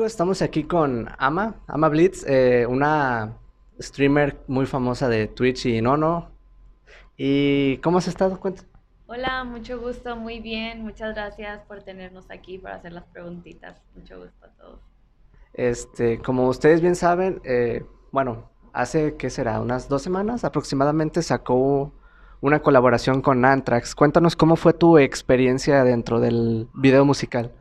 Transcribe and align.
amigos? 0.00 0.12
Estamos 0.12 0.40
aquí 0.40 0.64
con 0.64 1.08
Ama, 1.18 1.56
Ama 1.66 1.88
Blitz, 1.90 2.24
eh, 2.26 2.64
una 2.66 3.36
streamer 3.78 4.40
muy 4.46 4.64
famosa 4.64 5.10
de 5.10 5.26
Twitch 5.26 5.66
y 5.66 5.82
Nono. 5.82 6.30
¿Y 7.18 7.76
cómo 7.78 7.98
has 7.98 8.08
estado? 8.08 8.40
Cuenta. 8.40 8.62
Hola, 9.08 9.44
mucho 9.44 9.78
gusto, 9.78 10.16
muy 10.16 10.40
bien. 10.40 10.82
Muchas 10.82 11.14
gracias 11.14 11.60
por 11.66 11.82
tenernos 11.82 12.30
aquí 12.30 12.56
para 12.56 12.76
hacer 12.76 12.92
las 12.92 13.04
preguntitas. 13.12 13.82
Mucho 13.94 14.18
gusto 14.20 14.46
a 14.46 14.48
todos. 14.48 14.80
Este, 15.52 16.18
como 16.18 16.48
ustedes 16.48 16.80
bien 16.80 16.96
saben, 16.96 17.42
eh, 17.44 17.84
bueno, 18.10 18.48
hace, 18.72 19.16
¿qué 19.18 19.28
será? 19.28 19.60
Unas 19.60 19.90
dos 19.90 20.00
semanas 20.00 20.44
aproximadamente 20.44 21.20
sacó 21.20 21.92
una 22.40 22.62
colaboración 22.62 23.20
con 23.20 23.44
Anthrax. 23.44 23.94
Cuéntanos 23.94 24.34
cómo 24.34 24.56
fue 24.56 24.72
tu 24.72 24.96
experiencia 24.96 25.84
dentro 25.84 26.20
del 26.20 26.68
video 26.72 27.04
musical. 27.04 27.52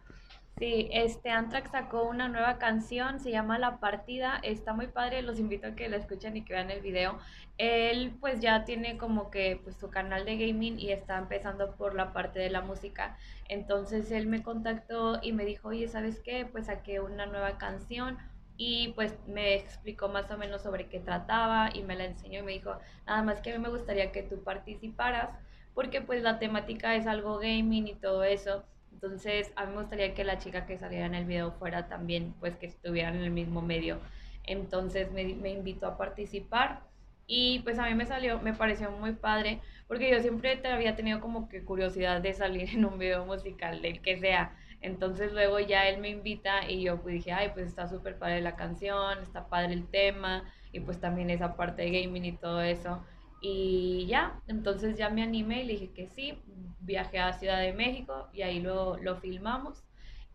Sí, 0.59 0.89
este 0.91 1.29
Anthrax 1.29 1.71
sacó 1.71 2.03
una 2.03 2.27
nueva 2.27 2.57
canción, 2.57 3.21
se 3.21 3.31
llama 3.31 3.57
La 3.57 3.79
Partida, 3.79 4.39
está 4.43 4.73
muy 4.73 4.87
padre, 4.87 5.21
los 5.21 5.39
invito 5.39 5.67
a 5.67 5.75
que 5.75 5.87
la 5.87 5.95
escuchen 5.95 6.35
y 6.35 6.43
que 6.43 6.51
vean 6.53 6.69
el 6.69 6.81
video. 6.81 7.17
Él 7.57 8.17
pues 8.19 8.41
ya 8.41 8.65
tiene 8.65 8.97
como 8.97 9.31
que 9.31 9.61
pues 9.63 9.77
su 9.77 9.89
canal 9.89 10.25
de 10.25 10.37
gaming 10.37 10.77
y 10.77 10.91
está 10.91 11.17
empezando 11.17 11.75
por 11.77 11.95
la 11.95 12.11
parte 12.11 12.39
de 12.39 12.49
la 12.49 12.59
música. 12.61 13.17
Entonces 13.47 14.11
él 14.11 14.27
me 14.27 14.43
contactó 14.43 15.19
y 15.21 15.31
me 15.31 15.45
dijo, 15.45 15.69
oye, 15.69 15.87
¿sabes 15.87 16.19
qué? 16.19 16.45
Pues 16.45 16.65
saqué 16.65 16.99
una 16.99 17.25
nueva 17.25 17.57
canción 17.57 18.17
y 18.57 18.89
pues 18.95 19.17
me 19.27 19.55
explicó 19.55 20.09
más 20.09 20.29
o 20.29 20.37
menos 20.37 20.61
sobre 20.63 20.89
qué 20.89 20.99
trataba 20.99 21.69
y 21.73 21.83
me 21.83 21.95
la 21.95 22.03
enseñó 22.03 22.39
y 22.41 22.43
me 22.43 22.51
dijo, 22.51 22.77
nada 23.07 23.23
más 23.23 23.39
que 23.39 23.51
a 23.53 23.57
mí 23.57 23.63
me 23.63 23.69
gustaría 23.69 24.11
que 24.11 24.23
tú 24.23 24.43
participaras 24.43 25.29
porque 25.73 26.01
pues 26.01 26.21
la 26.21 26.37
temática 26.37 26.95
es 26.95 27.07
algo 27.07 27.37
gaming 27.39 27.87
y 27.87 27.95
todo 27.95 28.25
eso. 28.25 28.65
Entonces, 29.01 29.53
a 29.55 29.65
mí 29.65 29.71
me 29.71 29.77
gustaría 29.77 30.13
que 30.13 30.25
la 30.25 30.39
chica 30.39 30.65
que 30.65 30.77
saliera 30.77 31.05
en 31.05 31.15
el 31.15 31.23
video 31.23 31.53
fuera 31.53 31.87
también, 31.87 32.33
pues 32.41 32.57
que 32.57 32.65
estuviera 32.65 33.07
en 33.07 33.21
el 33.21 33.31
mismo 33.31 33.61
medio. 33.61 33.97
Entonces 34.43 35.09
me, 35.13 35.23
me 35.35 35.51
invitó 35.51 35.87
a 35.87 35.97
participar 35.97 36.81
y 37.25 37.59
pues 37.59 37.79
a 37.79 37.85
mí 37.85 37.95
me 37.95 38.05
salió, 38.05 38.41
me 38.41 38.53
pareció 38.53 38.91
muy 38.91 39.13
padre, 39.13 39.61
porque 39.87 40.11
yo 40.11 40.19
siempre 40.19 40.59
había 40.67 40.97
tenido 40.97 41.21
como 41.21 41.47
que 41.47 41.63
curiosidad 41.63 42.19
de 42.19 42.33
salir 42.33 42.71
en 42.73 42.83
un 42.83 42.99
video 42.99 43.25
musical, 43.25 43.81
del 43.81 44.01
que 44.01 44.17
sea. 44.17 44.53
Entonces 44.81 45.31
luego 45.31 45.61
ya 45.61 45.87
él 45.87 46.01
me 46.01 46.09
invita 46.09 46.69
y 46.69 46.81
yo 46.81 47.01
pues 47.01 47.13
dije, 47.15 47.31
ay, 47.31 47.51
pues 47.53 47.67
está 47.67 47.87
súper 47.87 48.17
padre 48.17 48.41
la 48.41 48.57
canción, 48.57 49.19
está 49.19 49.47
padre 49.47 49.75
el 49.75 49.87
tema 49.87 50.43
y 50.73 50.81
pues 50.81 50.99
también 50.99 51.29
esa 51.29 51.55
parte 51.55 51.83
de 51.83 52.01
gaming 52.01 52.25
y 52.25 52.33
todo 52.33 52.61
eso. 52.61 53.01
Y 53.41 54.05
ya, 54.07 54.41
entonces 54.47 54.97
ya 54.97 55.09
me 55.09 55.23
animé 55.23 55.63
y 55.63 55.67
le 55.67 55.73
dije 55.73 55.91
que 55.93 56.07
sí, 56.07 56.41
viajé 56.81 57.19
a 57.19 57.33
Ciudad 57.33 57.61
de 57.61 57.73
México 57.73 58.29
y 58.33 58.41
ahí 58.41 58.59
lo, 58.59 58.97
lo 58.97 59.17
filmamos. 59.17 59.83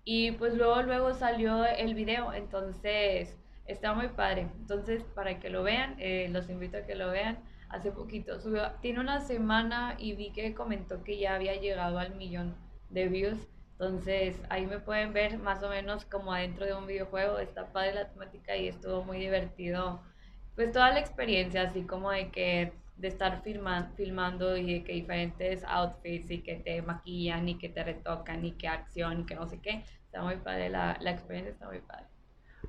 Y 0.04 0.32
pues 0.32 0.54
luego, 0.54 0.82
luego 0.82 1.14
salió 1.14 1.64
el 1.64 1.94
video, 1.94 2.32
entonces 2.32 3.36
está 3.66 3.94
muy 3.94 4.08
padre. 4.08 4.48
Entonces, 4.58 5.02
para 5.14 5.40
que 5.40 5.50
lo 5.50 5.62
vean, 5.62 5.96
eh, 5.98 6.28
los 6.30 6.48
invito 6.50 6.78
a 6.78 6.82
que 6.82 6.94
lo 6.94 7.10
vean. 7.10 7.38
Hace 7.70 7.90
poquito 7.90 8.38
subió, 8.40 8.70
tiene 8.82 9.00
una 9.00 9.20
semana 9.20 9.96
y 9.98 10.14
vi 10.14 10.32
que 10.32 10.54
comentó 10.54 11.02
que 11.02 11.18
ya 11.18 11.34
había 11.34 11.54
llegado 11.56 11.98
al 11.98 12.14
millón 12.14 12.54
de 12.90 13.08
views. 13.08 13.48
Entonces, 13.72 14.40
ahí 14.50 14.66
me 14.66 14.78
pueden 14.78 15.12
ver 15.12 15.38
más 15.38 15.62
o 15.62 15.68
menos 15.68 16.04
como 16.04 16.32
adentro 16.32 16.66
de 16.66 16.74
un 16.74 16.86
videojuego. 16.86 17.38
Está 17.38 17.72
padre 17.72 17.94
la 17.94 18.08
temática 18.08 18.56
y 18.56 18.68
estuvo 18.68 19.02
muy 19.04 19.18
divertido. 19.18 20.02
Pues 20.54 20.70
toda 20.72 20.90
la 20.92 21.00
experiencia, 21.00 21.62
así 21.62 21.82
como 21.84 22.10
de 22.10 22.30
que 22.30 22.72
de 22.96 23.08
estar 23.08 23.42
filmando 23.42 24.56
y 24.56 24.82
que 24.82 24.92
diferentes 24.92 25.64
outfits 25.64 26.30
y 26.30 26.38
que 26.42 26.56
te 26.56 26.80
maquillan 26.82 27.48
y 27.48 27.58
que 27.58 27.68
te 27.68 27.82
retocan 27.82 28.44
y 28.44 28.52
que 28.52 28.68
acción 28.68 29.20
y 29.20 29.26
que 29.26 29.34
no 29.34 29.46
sé 29.46 29.58
qué. 29.60 29.84
Está 30.04 30.22
muy 30.22 30.36
padre, 30.36 30.68
la, 30.68 30.96
la 31.00 31.10
experiencia 31.10 31.52
está 31.52 31.66
muy 31.66 31.80
padre. 31.80 32.06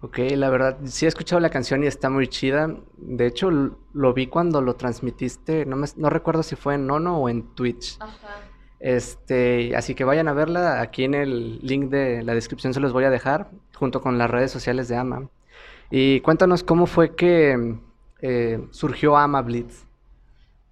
Ok, 0.02 0.20
la 0.32 0.50
verdad, 0.50 0.78
sí 0.84 1.06
he 1.06 1.08
escuchado 1.08 1.40
la 1.40 1.50
canción 1.50 1.84
y 1.84 1.88
está 1.88 2.10
muy 2.10 2.28
chida. 2.28 2.70
De 2.98 3.28
hecho, 3.28 3.50
lo 3.50 4.14
vi 4.14 4.28
cuando 4.28 4.62
lo 4.62 4.76
transmitiste, 4.76 5.66
no, 5.66 5.76
me, 5.78 5.88
no 5.96 6.10
recuerdo 6.10 6.44
si 6.44 6.56
fue 6.56 6.76
en 6.76 6.86
Nono 6.88 7.18
o 7.18 7.30
en 7.30 7.56
Twitch. 7.56 7.98
Ajá. 8.00 8.42
Este, 8.80 9.76
así 9.76 9.96
que 9.96 10.04
vayan 10.04 10.28
a 10.28 10.34
verla. 10.34 10.82
Aquí 10.82 11.06
en 11.06 11.14
el 11.14 11.60
link 11.60 11.90
de 11.90 12.24
la 12.24 12.34
descripción 12.34 12.74
se 12.74 12.80
los 12.80 12.94
voy 12.94 13.06
a 13.06 13.10
dejar, 13.10 13.50
junto 13.74 14.02
con 14.02 14.18
las 14.18 14.30
redes 14.30 14.52
sociales 14.52 14.88
de 14.88 14.98
Ama. 14.98 15.30
Y 15.90 16.20
cuéntanos 16.22 16.64
cómo 16.64 16.86
fue 16.88 17.16
que 17.16 17.78
eh, 18.22 18.68
surgió 18.72 19.18
Ama 19.18 19.42
Blitz. 19.42 19.85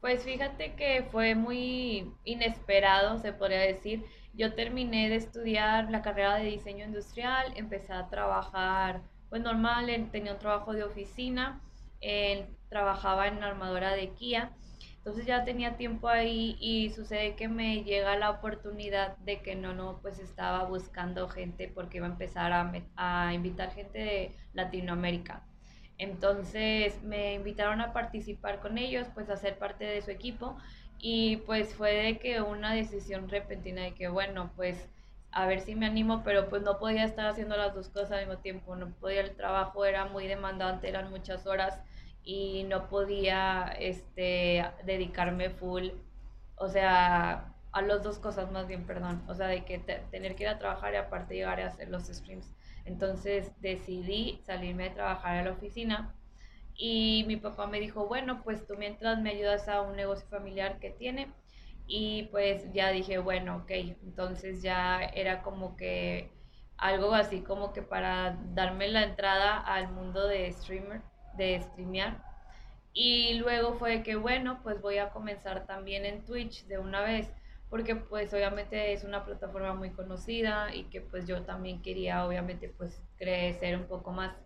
Pues 0.04 0.26
fíjate 0.26 0.76
que 0.76 1.08
fue 1.14 1.34
muy 1.34 2.14
inesperado, 2.26 3.20
se 3.20 3.32
podría 3.32 3.62
decir. 3.62 4.04
Yo 4.34 4.54
terminé 4.54 5.08
de 5.08 5.16
estudiar 5.16 5.90
la 5.92 6.02
carrera 6.02 6.36
de 6.36 6.44
diseño 6.44 6.84
industrial, 6.84 7.54
empecé 7.56 7.94
a 7.94 8.10
trabajar, 8.10 9.02
pues 9.30 9.42
normal, 9.42 9.86
tenía 10.12 10.34
un 10.34 10.40
trabajo 10.40 10.74
de 10.74 10.84
oficina, 10.84 11.62
trabajaba 12.68 13.30
en 13.30 13.42
armadora 13.44 13.96
de 13.96 14.10
Kia. 14.10 14.52
Entonces 14.98 15.26
ya 15.26 15.46
tenía 15.46 15.78
tiempo 15.78 16.10
ahí 16.10 16.58
y 16.60 16.90
sucede 16.90 17.38
que 17.38 17.48
me 17.48 17.86
llega 17.86 18.18
la 18.18 18.30
oportunidad 18.30 19.16
de 19.20 19.42
que 19.42 19.56
no, 19.56 19.74
no, 19.74 20.02
pues 20.02 20.20
estaba 20.20 20.66
buscando 20.66 21.30
gente 21.30 21.70
porque 21.74 22.00
iba 22.00 22.08
a 22.08 22.12
empezar 22.12 22.52
a, 22.52 22.74
a 22.98 23.34
invitar 23.34 23.72
gente 23.72 24.00
de 24.00 24.36
Latinoamérica. 24.52 25.48
Entonces 25.98 27.02
me 27.04 27.34
invitaron 27.34 27.82
a 27.82 27.94
participar 27.94 28.60
con 28.60 28.78
ellos, 28.78 29.08
pues 29.14 29.30
a 29.30 29.38
ser 29.38 29.58
parte 29.58 29.86
de 29.86 30.02
su 30.02 30.12
equipo 30.12 30.58
y 31.00 31.38
pues 31.38 31.74
fue 31.76 31.94
de 31.94 32.18
que 32.18 32.42
una 32.42 32.74
decisión 32.74 33.30
repentina 33.30 33.84
de 33.84 33.94
que 33.94 34.08
bueno, 34.08 34.52
pues 34.56 34.90
a 35.32 35.46
ver 35.48 35.62
si 35.62 35.76
me 35.76 35.88
animo, 35.88 36.22
pero 36.24 36.48
pues 36.50 36.62
no 36.62 36.80
podía 36.80 37.04
estar 37.04 37.26
haciendo 37.28 37.58
las 37.58 37.74
dos 37.74 37.90
cosas 37.90 38.12
al 38.14 38.28
mismo 38.28 38.38
tiempo, 38.42 38.76
no 38.76 38.90
podía, 38.92 39.22
el 39.22 39.36
trabajo 39.36 39.84
era 39.86 40.06
muy 40.06 40.28
demandante, 40.28 40.88
eran 40.88 41.10
muchas 41.10 41.48
horas 41.48 41.80
y 42.24 42.64
no 42.64 42.88
podía 42.88 43.66
este, 43.80 44.64
dedicarme 44.86 45.50
full, 45.50 45.90
o 46.56 46.68
sea, 46.70 47.54
a 47.72 47.82
las 47.82 48.04
dos 48.04 48.20
cosas 48.20 48.52
más 48.52 48.68
bien, 48.68 48.86
perdón, 48.86 49.24
o 49.28 49.34
sea, 49.34 49.48
de 49.48 49.66
que 49.66 49.80
tener 50.12 50.36
que 50.36 50.44
ir 50.44 50.50
a 50.50 50.60
trabajar 50.60 50.94
y 50.94 50.98
aparte 50.98 51.34
llegar 51.36 51.60
a 51.60 51.68
hacer 51.68 51.90
los 51.90 52.04
streams. 52.04 52.54
Entonces 52.86 53.52
decidí 53.62 54.42
salirme 54.44 54.86
de 54.86 54.96
trabajar 54.96 55.38
a 55.38 55.44
la 55.44 55.52
oficina 55.52 56.16
y 56.76 57.24
mi 57.28 57.38
papá 57.38 57.68
me 57.68 57.80
dijo, 57.80 58.08
bueno, 58.08 58.42
pues 58.44 58.66
tú 58.66 58.76
mientras 58.78 59.20
me 59.20 59.32
ayudas 59.32 59.68
a 59.68 59.82
un 59.82 59.96
negocio 59.96 60.28
familiar 60.28 60.80
que 60.80 60.90
tiene. 60.90 61.32
Y 61.88 62.24
pues 62.32 62.72
ya 62.74 62.90
dije, 62.92 63.18
bueno, 63.20 63.58
ok, 63.58 63.72
entonces 64.04 64.62
ya 64.62 65.02
era 65.04 65.42
como 65.44 65.76
que 65.76 66.32
algo 66.78 67.14
así 67.14 67.42
como 67.42 67.74
que 67.74 67.82
para 67.82 68.38
darme 68.54 68.88
la 68.88 69.04
entrada 69.04 69.58
al 69.60 69.92
mundo 69.92 70.28
de 70.28 70.52
streamer, 70.52 71.02
de 71.38 71.62
streamear. 71.62 72.24
Y 72.94 73.36
luego 73.36 73.74
fue 73.74 74.04
que, 74.04 74.16
bueno, 74.16 74.60
pues 74.64 74.82
voy 74.82 74.98
a 75.00 75.10
comenzar 75.10 75.66
también 75.66 76.06
en 76.06 76.26
Twitch 76.26 76.66
de 76.68 76.78
una 76.80 77.02
vez 77.02 77.34
porque 77.74 77.96
pues 77.96 78.32
obviamente 78.36 78.94
es 78.94 79.04
una 79.04 79.26
plataforma 79.26 79.74
muy 79.74 79.90
conocida 79.90 80.76
y 80.76 80.84
que 80.84 81.02
pues 81.02 81.26
yo 81.26 81.42
también 81.42 81.82
quería 81.82 82.24
obviamente 82.24 82.70
pues 82.70 83.02
crecer 83.18 83.76
un 83.76 83.88
poco 83.88 84.12
más. 84.12 84.38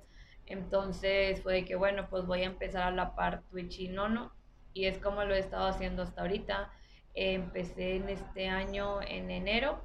Entonces 0.45 1.41
fue 1.41 1.65
que 1.65 1.75
bueno, 1.75 2.07
pues 2.09 2.25
voy 2.25 2.43
a 2.43 2.45
empezar 2.45 2.83
a 2.83 2.91
la 2.91 3.15
par 3.15 3.43
Twitch 3.49 3.79
y 3.81 3.89
Nono 3.89 4.31
y 4.73 4.85
es 4.85 4.97
como 4.99 5.25
lo 5.25 5.35
he 5.35 5.39
estado 5.39 5.67
haciendo 5.67 6.03
hasta 6.03 6.21
ahorita. 6.21 6.71
empecé 7.15 7.97
en 7.97 8.07
este 8.07 8.47
año 8.47 9.01
en 9.01 9.29
enero 9.29 9.83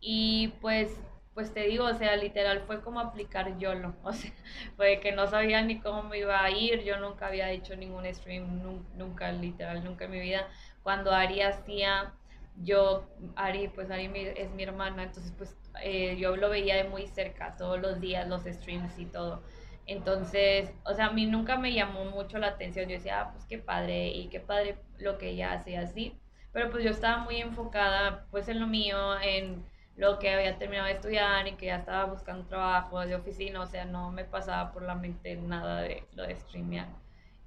y 0.00 0.48
pues 0.60 0.90
pues 1.34 1.54
te 1.54 1.60
digo, 1.68 1.84
o 1.84 1.94
sea, 1.94 2.16
literal 2.16 2.62
fue 2.66 2.82
como 2.82 2.98
aplicar 2.98 3.58
YOLO, 3.58 3.94
o 4.02 4.12
sea, 4.12 4.32
fue 4.76 4.98
que 4.98 5.12
no 5.12 5.28
sabía 5.28 5.62
ni 5.62 5.78
cómo 5.78 6.02
me 6.02 6.18
iba 6.18 6.42
a 6.42 6.50
ir, 6.50 6.82
yo 6.82 6.98
nunca 6.98 7.28
había 7.28 7.52
hecho 7.52 7.76
ningún 7.76 8.12
stream, 8.12 8.60
nunca, 8.96 9.30
literal, 9.30 9.84
nunca 9.84 10.06
en 10.06 10.10
mi 10.10 10.20
vida. 10.20 10.48
Cuando 10.82 11.12
Ari 11.12 11.42
hacía 11.42 12.12
yo, 12.56 13.08
Ari, 13.36 13.68
pues 13.68 13.90
Ari 13.90 14.10
es 14.36 14.50
mi 14.50 14.62
hermana, 14.62 15.04
entonces 15.04 15.32
pues 15.36 15.56
eh, 15.82 16.16
yo 16.18 16.36
lo 16.36 16.50
veía 16.50 16.76
de 16.76 16.84
muy 16.84 17.06
cerca, 17.06 17.56
todos 17.56 17.80
los 17.80 18.00
días, 18.00 18.28
los 18.28 18.44
streams 18.44 18.98
y 18.98 19.06
todo. 19.06 19.42
Entonces, 19.86 20.72
o 20.84 20.94
sea, 20.94 21.06
a 21.06 21.12
mí 21.12 21.26
nunca 21.26 21.56
me 21.58 21.72
llamó 21.72 22.04
mucho 22.04 22.38
la 22.38 22.48
atención. 22.48 22.88
Yo 22.88 22.96
decía, 22.96 23.20
ah, 23.20 23.32
pues 23.32 23.44
qué 23.46 23.58
padre 23.58 24.08
y 24.08 24.28
qué 24.28 24.40
padre 24.40 24.76
lo 24.98 25.18
que 25.18 25.30
ella 25.30 25.52
hace 25.52 25.76
así. 25.76 26.16
Pero 26.52 26.70
pues 26.70 26.84
yo 26.84 26.90
estaba 26.90 27.24
muy 27.24 27.36
enfocada 27.40 28.26
pues 28.30 28.48
en 28.48 28.60
lo 28.60 28.66
mío, 28.66 29.20
en 29.20 29.64
lo 29.96 30.18
que 30.18 30.30
había 30.30 30.58
terminado 30.58 30.86
de 30.88 30.94
estudiar 30.94 31.46
y 31.48 31.52
que 31.56 31.66
ya 31.66 31.76
estaba 31.76 32.04
buscando 32.06 32.46
trabajo 32.46 33.00
de 33.00 33.14
oficina, 33.14 33.60
o 33.60 33.66
sea, 33.66 33.84
no 33.84 34.10
me 34.10 34.24
pasaba 34.24 34.72
por 34.72 34.82
la 34.82 34.94
mente 34.94 35.36
nada 35.36 35.82
de 35.82 36.04
lo 36.12 36.24
de 36.26 36.36
streamear. 36.36 36.88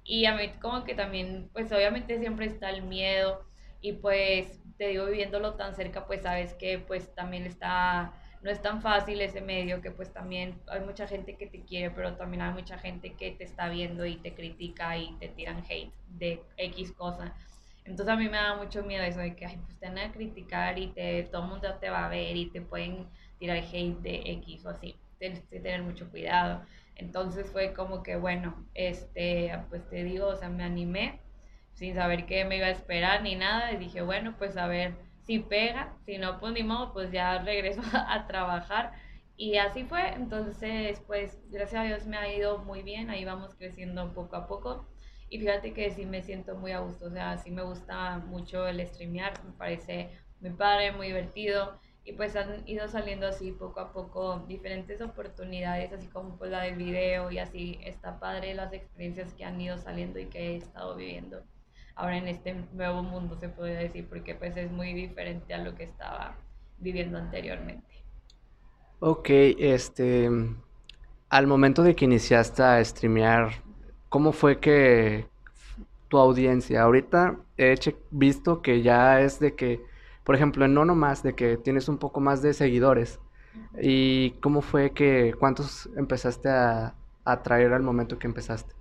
Y 0.04 0.26
a 0.26 0.34
mí 0.34 0.50
como 0.60 0.84
que 0.84 0.94
también, 0.94 1.50
pues 1.52 1.72
obviamente 1.72 2.18
siempre 2.18 2.46
está 2.46 2.70
el 2.70 2.82
miedo 2.82 3.44
y 3.80 3.94
pues 3.94 4.60
te 4.78 4.88
digo, 4.88 5.06
viviéndolo 5.06 5.54
tan 5.54 5.74
cerca, 5.74 6.06
pues 6.06 6.22
sabes 6.22 6.54
que 6.54 6.78
pues 6.78 7.14
también 7.14 7.46
está, 7.46 8.12
no 8.42 8.50
es 8.50 8.60
tan 8.62 8.82
fácil 8.82 9.20
ese 9.20 9.40
medio, 9.40 9.80
que 9.80 9.90
pues 9.90 10.12
también 10.12 10.60
hay 10.68 10.80
mucha 10.80 11.06
gente 11.08 11.36
que 11.36 11.46
te 11.46 11.64
quiere, 11.64 11.90
pero 11.90 12.16
también 12.16 12.42
hay 12.42 12.52
mucha 12.52 12.78
gente 12.78 13.16
que 13.16 13.32
te 13.32 13.44
está 13.44 13.68
viendo 13.68 14.04
y 14.06 14.16
te 14.18 14.34
critica 14.34 14.96
y 14.98 15.16
te 15.18 15.28
tiran 15.28 15.64
hate 15.68 15.92
de 16.08 16.42
X 16.56 16.92
cosa. 16.92 17.34
Entonces 17.84 18.12
a 18.12 18.16
mí 18.16 18.28
me 18.28 18.36
da 18.36 18.56
mucho 18.56 18.82
miedo 18.82 19.04
eso 19.04 19.20
de 19.20 19.36
que, 19.36 19.46
ay, 19.46 19.58
pues 19.64 19.78
te 19.78 19.86
van 19.86 19.98
a 19.98 20.12
criticar 20.12 20.78
y 20.78 20.88
te, 20.88 21.22
todo 21.24 21.42
el 21.44 21.48
mundo 21.48 21.74
te 21.80 21.88
va 21.90 22.06
a 22.06 22.08
ver 22.08 22.36
y 22.36 22.50
te 22.50 22.60
pueden 22.60 23.08
tirar 23.38 23.58
hate 23.58 23.98
de 24.00 24.22
X 24.32 24.64
o 24.66 24.70
así. 24.70 25.00
tienes 25.18 25.40
que 25.46 25.60
tener 25.60 25.82
mucho 25.82 26.10
cuidado. 26.10 26.64
Entonces 26.96 27.50
fue 27.50 27.72
como 27.74 28.02
que, 28.02 28.16
bueno, 28.16 28.66
este, 28.74 29.52
pues 29.68 29.88
te 29.88 30.02
digo, 30.04 30.26
o 30.28 30.36
sea, 30.36 30.48
me 30.50 30.64
animé 30.64 31.20
sin 31.76 31.94
saber 31.94 32.26
qué 32.26 32.44
me 32.44 32.56
iba 32.56 32.66
a 32.66 32.70
esperar 32.70 33.22
ni 33.22 33.36
nada 33.36 33.72
y 33.72 33.76
dije, 33.76 34.00
bueno, 34.02 34.34
pues 34.38 34.56
a 34.56 34.66
ver 34.66 34.94
si 35.26 35.40
pega, 35.40 35.94
si 36.06 36.18
no, 36.18 36.40
pues 36.40 36.54
ni 36.54 36.62
modo, 36.62 36.92
pues 36.92 37.12
ya 37.12 37.38
regreso 37.44 37.82
a, 37.92 38.26
trabajar. 38.26 38.92
Y 39.36 39.58
así 39.58 39.84
fue, 39.84 40.08
entonces 40.14 41.02
pues 41.06 41.38
gracias 41.50 41.82
a 41.82 41.84
Dios 41.84 42.06
me 42.06 42.16
ha 42.16 42.34
ido 42.34 42.58
muy 42.58 42.82
bien, 42.82 43.10
ahí 43.10 43.24
vamos 43.24 43.54
creciendo 43.54 44.12
poco 44.14 44.36
a 44.36 44.48
poco. 44.48 44.88
Y 45.28 45.38
fíjate 45.38 45.74
que 45.74 45.90
sí 45.90 46.06
me 46.06 46.22
siento 46.22 46.56
muy 46.56 46.72
a 46.72 46.80
gusto, 46.80 47.06
o 47.06 47.10
sea, 47.10 47.36
sí 47.38 47.50
me 47.50 47.62
gusta 47.62 48.18
mucho 48.18 48.66
el 48.66 48.86
streamear, 48.86 49.32
me 49.44 49.52
parece 49.52 50.10
muy 50.40 50.50
padre, 50.50 50.92
muy 50.92 51.08
divertido. 51.08 51.78
Y 52.04 52.12
pues 52.12 52.36
han 52.36 52.66
ido 52.68 52.88
saliendo 52.88 53.26
así 53.26 53.52
poco 53.52 53.80
a 53.80 53.92
poco 53.92 54.44
diferentes 54.48 55.00
oportunidades, 55.02 55.92
así 55.92 56.06
como 56.06 56.38
pues 56.38 56.52
la 56.52 56.62
del 56.62 56.76
video 56.76 57.30
y 57.32 57.38
así 57.38 57.78
está 57.82 58.20
padre 58.20 58.54
las 58.54 58.72
experiencias 58.72 59.34
que 59.34 59.44
han 59.44 59.60
ido 59.60 59.76
saliendo 59.76 60.20
y 60.20 60.26
que 60.26 60.52
he 60.52 60.56
estado 60.56 60.94
viviendo 60.96 61.42
ahora 61.96 62.18
en 62.18 62.28
este 62.28 62.54
nuevo 62.72 63.02
mundo, 63.02 63.36
se 63.36 63.48
podría 63.48 63.78
decir, 63.78 64.08
porque 64.08 64.34
pues 64.34 64.56
es 64.56 64.70
muy 64.70 64.92
diferente 64.94 65.54
a 65.54 65.58
lo 65.58 65.74
que 65.74 65.84
estaba 65.84 66.36
viviendo 66.78 67.18
anteriormente. 67.18 68.04
Ok, 69.00 69.28
este, 69.30 70.30
al 71.28 71.46
momento 71.46 71.82
de 71.82 71.94
que 71.96 72.04
iniciaste 72.04 72.62
a 72.62 72.84
streamear, 72.84 73.62
¿cómo 74.08 74.32
fue 74.32 74.60
que 74.60 75.26
tu 76.08 76.18
audiencia? 76.18 76.82
Ahorita 76.82 77.38
he 77.58 77.74
visto 78.10 78.62
que 78.62 78.82
ya 78.82 79.20
es 79.20 79.40
de 79.40 79.54
que, 79.54 79.80
por 80.24 80.34
ejemplo, 80.34 80.64
en 80.64 80.74
No 80.74 80.84
Más, 80.94 81.22
de 81.22 81.34
que 81.34 81.56
tienes 81.56 81.88
un 81.88 81.98
poco 81.98 82.20
más 82.20 82.42
de 82.42 82.54
seguidores. 82.54 83.20
¿Y 83.80 84.32
cómo 84.42 84.62
fue 84.62 84.92
que, 84.92 85.34
cuántos 85.38 85.88
empezaste 85.96 86.48
a, 86.50 86.94
a 87.24 87.42
traer 87.42 87.72
al 87.72 87.82
momento 87.82 88.18
que 88.18 88.26
empezaste? 88.26 88.74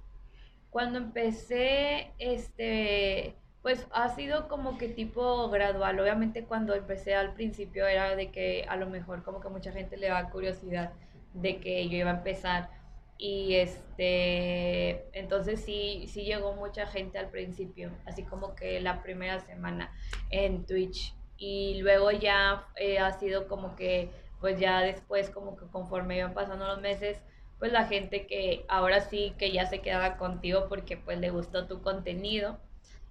Cuando 0.76 0.98
empecé, 0.98 2.12
este, 2.20 3.34
pues 3.62 3.88
ha 3.92 4.10
sido 4.10 4.50
como 4.50 4.78
que 4.78 4.90
tipo 4.90 5.50
gradual. 5.50 5.98
Obviamente 6.02 6.44
cuando 6.44 6.76
empecé 6.76 7.16
al 7.16 7.34
principio 7.34 7.88
era 7.88 8.14
de 8.18 8.30
que 8.30 8.66
a 8.68 8.76
lo 8.76 8.90
mejor 8.90 9.24
como 9.24 9.40
que 9.40 9.48
mucha 9.48 9.72
gente 9.72 9.96
le 9.96 10.10
da 10.10 10.30
curiosidad 10.32 10.92
de 11.34 11.62
que 11.62 11.88
yo 11.88 12.00
iba 12.00 12.12
a 12.12 12.18
empezar. 12.18 12.72
Y 13.18 13.56
este, 13.56 15.08
entonces 15.18 15.62
sí, 15.62 16.08
sí 16.10 16.26
llegó 16.26 16.56
mucha 16.56 16.86
gente 16.88 17.20
al 17.20 17.30
principio, 17.30 17.90
así 18.06 18.24
como 18.24 18.54
que 18.54 18.82
la 18.82 19.02
primera 19.02 19.40
semana 19.40 19.94
en 20.30 20.66
Twitch. 20.66 21.16
Y 21.38 21.80
luego 21.84 22.12
ya 22.12 22.68
eh, 22.76 23.00
ha 23.00 23.14
sido 23.14 23.48
como 23.48 23.78
que, 23.78 24.10
pues 24.42 24.60
ya 24.60 24.82
después 24.82 25.30
como 25.30 25.56
que 25.56 25.68
conforme 25.68 26.18
iban 26.18 26.34
pasando 26.34 26.68
los 26.68 26.82
meses, 26.82 27.22
pues 27.60 27.72
la 27.72 27.86
gente 27.88 28.28
que 28.28 28.66
ahora 28.68 29.02
sí 29.02 29.34
que 29.38 29.52
ya 29.52 29.66
se 29.66 29.80
quedaba 29.82 30.18
contigo 30.18 30.68
porque 30.70 30.98
pues 30.98 31.20
le 31.20 31.30
gustó 31.30 31.68
tu 31.68 31.82
contenido. 31.82 32.60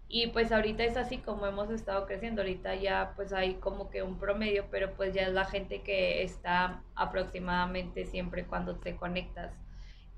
Y 0.09 0.29
pues 0.29 0.53
ahorita 0.53 0.85
es 0.85 0.97
así 0.97 1.19
como 1.19 1.47
hemos 1.47 1.71
estado 1.71 2.07
creciendo, 2.07 2.43
ahorita 2.43 2.75
ya 2.77 3.15
pues 3.17 3.33
hay 3.33 3.55
como 3.55 3.91
que 3.91 4.03
un 4.03 4.19
promedio, 4.19 4.67
pero 4.71 4.95
pues 4.95 5.15
ya 5.15 5.23
es 5.23 5.33
la 5.33 5.45
gente 5.47 5.83
que 5.83 6.23
está 6.23 6.83
aproximadamente 6.95 8.07
siempre 8.07 8.47
cuando 8.47 8.77
te 8.77 8.97
conectas. 8.97 9.53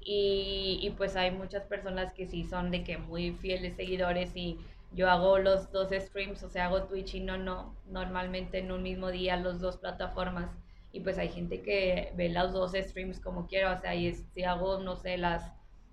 Y, 0.01 0.79
y 0.83 0.91
pues 0.91 1.17
hay 1.17 1.31
muchas 1.31 1.65
personas 1.65 2.13
que 2.13 2.27
sí 2.27 2.45
son 2.45 2.71
de 2.71 2.85
que 2.85 2.99
muy 2.99 3.33
fieles 3.33 3.77
seguidores 3.77 4.37
y 4.37 4.59
yo 4.93 5.11
hago 5.11 5.39
los 5.39 5.71
dos 5.73 5.91
streams, 5.91 6.43
o 6.43 6.49
sea, 6.49 6.67
hago 6.67 6.85
Twitch 6.85 7.15
y 7.15 7.21
no, 7.21 7.37
no, 7.39 7.75
normalmente 7.87 8.59
en 8.59 8.73
un 8.73 8.83
mismo 8.83 9.11
día, 9.11 9.37
los 9.37 9.61
dos 9.61 9.79
plataformas 9.79 10.51
y 10.97 11.01
pues 11.01 11.19
hay 11.19 11.29
gente 11.29 11.61
que 11.61 12.13
ve 12.17 12.31
los 12.31 12.55
dos 12.55 12.73
streams 12.73 13.21
como 13.21 13.47
quiera, 13.47 13.75
o 13.75 13.81
sea, 13.81 13.95
y 13.95 14.15
si 14.15 14.45
hago, 14.45 14.79
no 14.79 14.97
sé, 14.97 15.19
las 15.19 15.53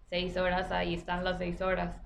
seis 0.09 0.38
horas, 0.38 0.71
ahí 0.71 0.94
están 0.94 1.25
las 1.25 1.39
seis 1.39 1.61
horas. 1.61 2.00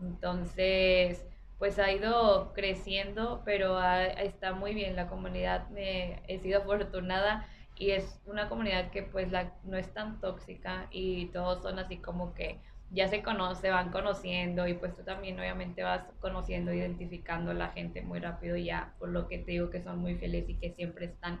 Entonces, 0.00 1.24
pues 1.60 1.78
ha 1.78 1.92
ido 1.92 2.52
creciendo, 2.52 3.42
pero 3.44 3.80
está 4.18 4.52
muy 4.52 4.74
bien 4.74 4.96
la 4.96 5.06
comunidad, 5.06 5.68
me 5.70 6.22
he 6.26 6.40
sido 6.40 6.60
afortunada 6.62 7.46
y 7.76 7.92
es 7.92 8.20
una 8.26 8.48
comunidad 8.48 8.90
que 8.90 9.04
pues 9.04 9.30
la, 9.30 9.54
no 9.62 9.76
es 9.76 9.94
tan 9.94 10.20
tóxica 10.20 10.88
y 10.90 11.26
todos 11.26 11.62
son 11.62 11.78
así 11.78 11.98
como 11.98 12.34
que 12.34 12.58
ya 12.90 13.06
se 13.06 13.22
conoce, 13.22 13.70
van 13.70 13.92
conociendo 13.92 14.66
y 14.66 14.74
pues 14.74 14.96
tú 14.96 15.04
también 15.04 15.38
obviamente 15.38 15.84
vas 15.84 16.02
conociendo, 16.18 16.74
identificando 16.74 17.52
a 17.52 17.54
la 17.54 17.68
gente 17.68 18.02
muy 18.02 18.18
rápido 18.18 18.56
ya, 18.56 18.92
por 18.98 19.10
lo 19.10 19.28
que 19.28 19.38
te 19.38 19.52
digo 19.52 19.70
que 19.70 19.84
son 19.84 19.98
muy 20.00 20.16
fieles 20.16 20.48
y 20.48 20.56
que 20.56 20.72
siempre 20.72 21.06
están 21.06 21.38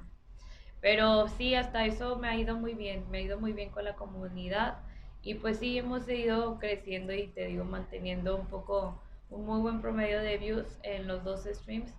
pero 0.80 1.28
sí, 1.28 1.54
hasta 1.54 1.84
eso 1.86 2.16
me 2.16 2.28
ha 2.28 2.36
ido 2.36 2.56
muy 2.56 2.74
bien, 2.74 3.04
me 3.10 3.18
ha 3.18 3.22
ido 3.22 3.38
muy 3.38 3.52
bien 3.52 3.70
con 3.70 3.84
la 3.84 3.94
comunidad 3.96 4.78
y 5.22 5.34
pues 5.34 5.58
sí, 5.58 5.78
hemos 5.78 6.08
ido 6.08 6.58
creciendo 6.58 7.12
y 7.12 7.28
te 7.28 7.46
digo, 7.46 7.64
manteniendo 7.64 8.36
un 8.36 8.46
poco, 8.46 9.02
un 9.28 9.44
muy 9.46 9.60
buen 9.60 9.80
promedio 9.80 10.20
de 10.20 10.38
views 10.38 10.78
en 10.82 11.06
los 11.06 11.24
dos 11.24 11.44
streams. 11.44 11.92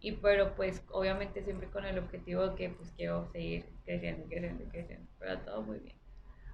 Y 0.00 0.12
pero 0.12 0.54
pues 0.56 0.82
obviamente 0.90 1.42
siempre 1.42 1.68
con 1.70 1.84
el 1.84 1.98
objetivo 1.98 2.54
que 2.54 2.70
pues 2.70 2.92
quiero 2.96 3.26
seguir 3.32 3.64
creciendo, 3.84 4.26
creciendo, 4.28 4.64
creciendo. 4.70 5.06
Pero 5.18 5.38
todo 5.40 5.62
muy 5.62 5.78
bien. 5.78 5.96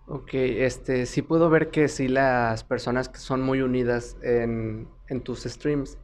Ok, 0.06 0.30
este, 0.34 1.06
sí 1.06 1.22
puedo 1.22 1.48
ver 1.48 1.70
que 1.70 1.88
sí 1.88 2.08
las 2.08 2.64
personas 2.64 3.08
que 3.08 3.18
son 3.18 3.40
muy 3.40 3.62
unidas 3.62 4.16
en, 4.22 4.88
en 5.08 5.20
tus 5.22 5.44
streams, 5.44 5.96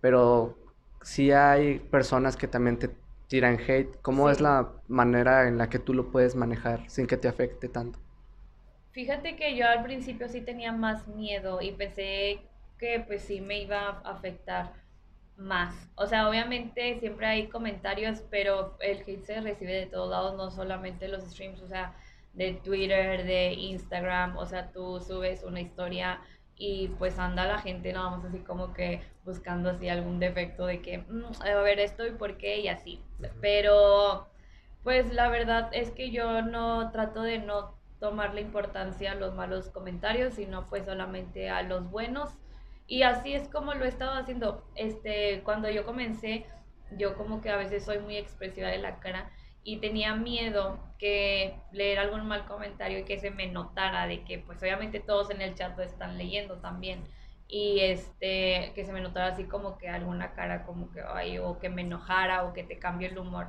pero 0.00 0.58
sí 1.02 1.30
hay 1.30 1.78
personas 1.78 2.36
que 2.36 2.48
también 2.48 2.78
te 2.78 2.90
tiran 3.28 3.58
hate, 3.60 3.96
¿cómo 4.02 4.30
es 4.30 4.40
la 4.40 4.72
manera 4.88 5.46
en 5.48 5.58
la 5.58 5.68
que 5.70 5.78
tú 5.78 5.94
lo 5.94 6.10
puedes 6.10 6.34
manejar 6.34 6.88
sin 6.90 7.06
que 7.06 7.16
te 7.16 7.28
afecte 7.28 7.68
tanto? 7.68 7.98
Fíjate 8.92 9.36
que 9.36 9.54
yo 9.56 9.66
al 9.68 9.82
principio 9.82 10.28
sí 10.28 10.40
tenía 10.40 10.72
más 10.72 11.06
miedo 11.06 11.60
y 11.62 11.72
pensé 11.72 12.40
que 12.78 13.04
pues 13.06 13.22
sí 13.22 13.40
me 13.40 13.62
iba 13.62 13.80
a 13.80 14.10
afectar 14.10 14.72
más. 15.36 15.90
O 15.94 16.06
sea, 16.06 16.28
obviamente 16.28 16.98
siempre 16.98 17.26
hay 17.26 17.48
comentarios, 17.48 18.22
pero 18.30 18.76
el 18.80 18.98
hate 19.06 19.24
se 19.24 19.40
recibe 19.40 19.72
de 19.72 19.86
todos 19.86 20.10
lados, 20.10 20.36
no 20.36 20.50
solamente 20.50 21.08
los 21.08 21.22
streams, 21.24 21.60
o 21.62 21.68
sea, 21.68 21.94
de 22.32 22.54
Twitter, 22.54 23.24
de 23.24 23.52
Instagram, 23.52 24.36
o 24.36 24.46
sea, 24.46 24.72
tú 24.72 25.00
subes 25.00 25.44
una 25.44 25.60
historia 25.60 26.20
y 26.56 26.88
pues 26.98 27.18
anda 27.18 27.46
la 27.46 27.58
gente 27.58 27.92
nada 27.92 28.10
más 28.10 28.24
así 28.24 28.40
como 28.40 28.72
que 28.74 29.00
buscando 29.28 29.68
así 29.68 29.90
algún 29.90 30.18
defecto 30.18 30.64
de 30.66 30.80
que, 30.80 30.98
mm, 30.98 31.42
a 31.42 31.60
ver 31.60 31.78
esto 31.80 32.06
y 32.06 32.12
por 32.12 32.38
qué 32.38 32.60
y 32.60 32.68
así. 32.68 33.00
Pero 33.42 34.26
pues 34.82 35.12
la 35.12 35.28
verdad 35.28 35.68
es 35.72 35.90
que 35.90 36.10
yo 36.10 36.40
no 36.42 36.90
trato 36.92 37.22
de 37.22 37.38
no 37.38 37.76
tomarle 38.00 38.40
importancia 38.40 39.12
a 39.12 39.16
los 39.16 39.34
malos 39.34 39.68
comentarios, 39.68 40.34
sino 40.34 40.66
pues 40.68 40.86
solamente 40.86 41.50
a 41.50 41.62
los 41.62 41.90
buenos. 41.90 42.30
Y 42.86 43.02
así 43.02 43.34
es 43.34 43.48
como 43.48 43.74
lo 43.74 43.84
he 43.84 43.88
estado 43.88 44.14
haciendo. 44.14 44.64
Este, 44.76 45.42
cuando 45.44 45.68
yo 45.68 45.84
comencé, 45.84 46.46
yo 46.96 47.14
como 47.16 47.42
que 47.42 47.50
a 47.50 47.56
veces 47.56 47.84
soy 47.84 47.98
muy 47.98 48.16
expresiva 48.16 48.68
de 48.68 48.78
la 48.78 48.98
cara 48.98 49.30
y 49.62 49.76
tenía 49.78 50.14
miedo 50.14 50.78
que 50.98 51.54
leer 51.72 51.98
algún 51.98 52.26
mal 52.26 52.46
comentario 52.46 53.00
y 53.00 53.04
que 53.04 53.18
se 53.18 53.30
me 53.30 53.46
notara 53.48 54.06
de 54.06 54.24
que 54.24 54.38
pues 54.38 54.62
obviamente 54.62 55.00
todos 55.00 55.30
en 55.30 55.42
el 55.42 55.54
chat 55.54 55.76
lo 55.76 55.82
están 55.82 56.16
leyendo 56.16 56.56
también 56.56 57.04
y 57.48 57.80
este 57.80 58.72
que 58.74 58.84
se 58.84 58.92
me 58.92 59.00
notara 59.00 59.28
así 59.28 59.44
como 59.44 59.78
que 59.78 59.88
alguna 59.88 60.34
cara 60.34 60.64
como 60.66 60.90
que 60.92 61.02
ay 61.02 61.38
o 61.38 61.58
que 61.58 61.70
me 61.70 61.82
enojara 61.82 62.44
o 62.44 62.52
que 62.52 62.62
te 62.64 62.78
cambie 62.78 63.08
el 63.08 63.18
humor 63.18 63.48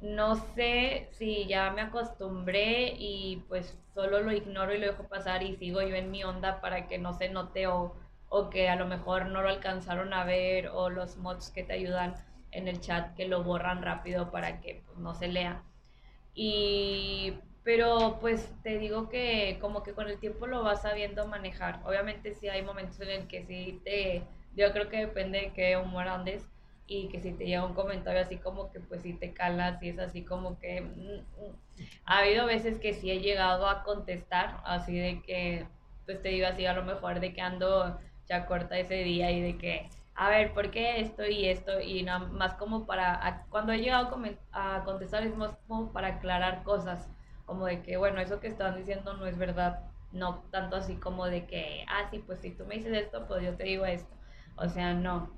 no 0.00 0.34
sé 0.36 1.08
si 1.12 1.46
ya 1.46 1.70
me 1.70 1.82
acostumbré 1.82 2.94
y 2.98 3.44
pues 3.48 3.78
solo 3.94 4.20
lo 4.20 4.32
ignoro 4.32 4.74
y 4.74 4.78
lo 4.78 4.86
dejo 4.86 5.04
pasar 5.08 5.42
y 5.42 5.56
sigo 5.56 5.80
yo 5.82 5.94
en 5.94 6.10
mi 6.10 6.24
onda 6.24 6.60
para 6.60 6.88
que 6.88 6.98
no 6.98 7.12
se 7.14 7.28
note 7.28 7.68
o, 7.68 7.94
o 8.28 8.50
que 8.50 8.68
a 8.68 8.76
lo 8.76 8.86
mejor 8.86 9.26
no 9.26 9.42
lo 9.42 9.48
alcanzaron 9.48 10.12
a 10.12 10.24
ver 10.24 10.68
o 10.68 10.90
los 10.90 11.16
mods 11.18 11.50
que 11.50 11.62
te 11.62 11.74
ayudan 11.74 12.14
en 12.50 12.68
el 12.68 12.80
chat 12.80 13.14
que 13.16 13.26
lo 13.28 13.44
borran 13.44 13.82
rápido 13.82 14.30
para 14.30 14.60
que 14.60 14.82
pues, 14.86 14.98
no 14.98 15.14
se 15.14 15.28
lea. 15.28 15.62
Y, 16.34 17.34
pero 17.64 18.18
pues 18.20 18.48
te 18.62 18.78
digo 18.78 19.08
que 19.08 19.58
como 19.60 19.82
que 19.82 19.92
con 19.92 20.08
el 20.08 20.18
tiempo 20.18 20.46
lo 20.46 20.62
vas 20.62 20.82
sabiendo 20.82 21.26
manejar. 21.26 21.80
Obviamente 21.84 22.34
sí 22.34 22.48
hay 22.48 22.62
momentos 22.62 23.00
en 23.00 23.10
el 23.10 23.26
que 23.28 23.44
sí 23.44 23.80
te, 23.84 24.24
yo 24.56 24.72
creo 24.72 24.88
que 24.88 24.98
depende 24.98 25.40
de 25.40 25.52
qué 25.52 25.76
humor 25.76 26.08
andes 26.08 26.48
y 26.86 27.08
que 27.08 27.20
si 27.20 27.32
te 27.32 27.46
llega 27.46 27.64
un 27.64 27.74
comentario 27.74 28.20
así 28.20 28.36
como 28.36 28.70
que 28.70 28.80
pues 28.80 29.02
si 29.02 29.14
te 29.14 29.32
calas 29.32 29.82
y 29.82 29.88
es 29.90 29.98
así 29.98 30.24
como 30.24 30.58
que 30.58 30.80
mm, 30.80 31.42
mm. 31.44 31.86
ha 32.04 32.18
habido 32.18 32.46
veces 32.46 32.78
que 32.80 32.92
sí 32.92 33.10
he 33.10 33.20
llegado 33.20 33.68
a 33.68 33.84
contestar 33.84 34.60
así 34.64 34.98
de 34.98 35.22
que 35.22 35.66
pues 36.04 36.20
te 36.20 36.30
digo 36.30 36.46
así 36.48 36.66
a 36.66 36.74
lo 36.74 36.82
mejor 36.82 37.20
de 37.20 37.32
que 37.32 37.40
ando 37.40 37.98
ya 38.28 38.46
corta 38.46 38.78
ese 38.78 39.04
día 39.04 39.30
y 39.30 39.40
de 39.40 39.56
que 39.56 39.88
a 40.14 40.28
ver, 40.28 40.52
¿por 40.52 40.70
qué 40.70 41.00
esto 41.00 41.24
y 41.26 41.48
esto? 41.48 41.80
Y 41.80 42.02
nada 42.02 42.20
más 42.26 42.54
como 42.54 42.86
para, 42.86 43.46
cuando 43.48 43.72
he 43.72 43.78
llegado 43.78 44.14
a 44.52 44.84
contestar 44.84 45.22
es 45.22 45.34
más 45.36 45.56
como 45.66 45.92
para 45.92 46.08
aclarar 46.08 46.62
cosas, 46.64 47.10
como 47.44 47.66
de 47.66 47.82
que, 47.82 47.96
bueno, 47.96 48.20
eso 48.20 48.40
que 48.40 48.48
están 48.48 48.76
diciendo 48.76 49.14
no 49.14 49.26
es 49.26 49.38
verdad, 49.38 49.80
no 50.12 50.44
tanto 50.50 50.76
así 50.76 50.96
como 50.96 51.26
de 51.26 51.46
que, 51.46 51.84
ah, 51.88 52.08
sí, 52.10 52.18
pues 52.20 52.40
si 52.40 52.50
tú 52.56 52.66
me 52.66 52.76
dices 52.76 52.92
esto, 52.94 53.26
pues 53.26 53.42
yo 53.44 53.56
te 53.56 53.64
digo 53.64 53.84
esto. 53.86 54.14
O 54.56 54.68
sea, 54.68 54.94
no. 54.94 55.30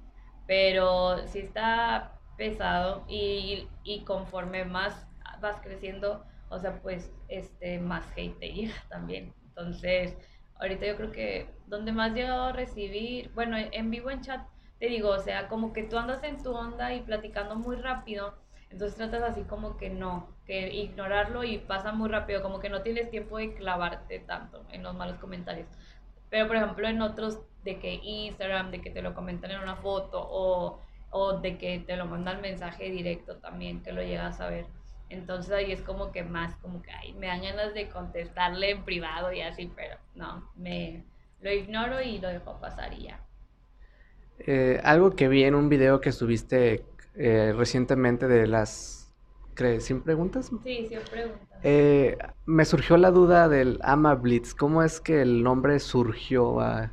Pero 0.46 1.26
sí 1.26 1.40
está 1.40 2.20
pesado 2.36 3.04
y, 3.08 3.68
y 3.82 4.04
conforme 4.04 4.64
más 4.64 5.06
vas 5.40 5.60
creciendo, 5.62 6.24
o 6.48 6.58
sea, 6.58 6.80
pues 6.82 7.12
este, 7.28 7.78
más 7.78 8.06
hate 8.16 8.38
te 8.38 8.70
también. 8.88 9.34
Entonces, 9.44 10.16
ahorita 10.56 10.86
yo 10.86 10.96
creo 10.96 11.12
que 11.12 11.54
donde 11.66 11.92
más 11.92 12.12
he 12.12 12.14
llegado 12.16 12.44
a 12.44 12.52
recibir, 12.52 13.32
bueno, 13.34 13.56
en 13.58 13.90
vivo 13.90 14.10
en 14.10 14.20
chat, 14.22 14.46
te 14.78 14.86
digo, 14.86 15.10
o 15.10 15.18
sea, 15.18 15.48
como 15.48 15.72
que 15.72 15.84
tú 15.84 15.96
andas 15.98 16.22
en 16.24 16.42
tu 16.42 16.52
onda 16.52 16.92
y 16.94 17.02
platicando 17.02 17.56
muy 17.56 17.76
rápido, 17.76 18.34
entonces 18.70 18.96
tratas 18.96 19.22
así 19.22 19.44
como 19.44 19.76
que 19.76 19.90
no, 19.90 20.33
que 20.46 20.72
ignorarlo 20.72 21.44
y 21.44 21.58
pasa 21.58 21.92
muy 21.92 22.08
rápido, 22.08 22.42
como 22.42 22.60
que 22.60 22.68
no 22.68 22.82
tienes 22.82 23.10
tiempo 23.10 23.38
de 23.38 23.54
clavarte 23.54 24.18
tanto 24.20 24.64
en 24.70 24.82
los 24.82 24.94
malos 24.94 25.18
comentarios. 25.18 25.68
Pero 26.30 26.46
por 26.46 26.56
ejemplo 26.56 26.88
en 26.88 27.00
otros 27.00 27.40
de 27.64 27.78
que 27.78 27.94
Instagram, 27.94 28.70
de 28.70 28.80
que 28.80 28.90
te 28.90 29.02
lo 29.02 29.14
comentan 29.14 29.50
en 29.50 29.60
una 29.60 29.76
foto 29.76 30.20
o, 30.20 30.80
o 31.10 31.40
de 31.40 31.56
que 31.56 31.78
te 31.78 31.96
lo 31.96 32.06
mandan 32.06 32.40
mensaje 32.40 32.90
directo 32.90 33.36
también, 33.36 33.82
que 33.82 33.92
lo 33.92 34.02
llegas 34.02 34.40
a 34.40 34.48
ver. 34.48 34.66
Entonces 35.08 35.52
ahí 35.52 35.72
es 35.72 35.82
como 35.82 36.12
que 36.12 36.22
más, 36.22 36.56
como 36.56 36.82
que 36.82 36.90
ay, 36.90 37.12
me 37.14 37.26
dan 37.26 37.42
ganas 37.42 37.74
de 37.74 37.88
contestarle 37.88 38.70
en 38.70 38.84
privado 38.84 39.32
y 39.32 39.40
así, 39.40 39.70
pero 39.74 39.96
no, 40.14 40.50
me 40.56 41.04
lo 41.40 41.52
ignoro 41.52 42.00
y 42.00 42.18
lo 42.18 42.28
dejo 42.28 42.58
pasar 42.60 42.92
y 42.92 43.04
ya. 43.04 43.20
Eh, 44.38 44.80
algo 44.82 45.14
que 45.14 45.28
vi 45.28 45.44
en 45.44 45.54
un 45.54 45.68
video 45.68 46.00
que 46.00 46.10
subiste 46.12 46.84
eh, 47.14 47.52
recientemente 47.56 48.26
de 48.26 48.46
las... 48.46 49.03
¿Sin 49.80 50.02
preguntas? 50.02 50.50
Sí, 50.62 50.86
sin 50.88 51.00
preguntas. 51.00 51.58
Eh, 51.62 52.18
me 52.44 52.64
surgió 52.64 52.96
la 52.96 53.10
duda 53.10 53.48
del 53.48 53.78
Ama 53.82 54.14
Blitz. 54.14 54.54
¿Cómo 54.54 54.82
es 54.82 55.00
que 55.00 55.22
el 55.22 55.42
nombre 55.42 55.78
surgió? 55.80 56.60
Ah, 56.60 56.90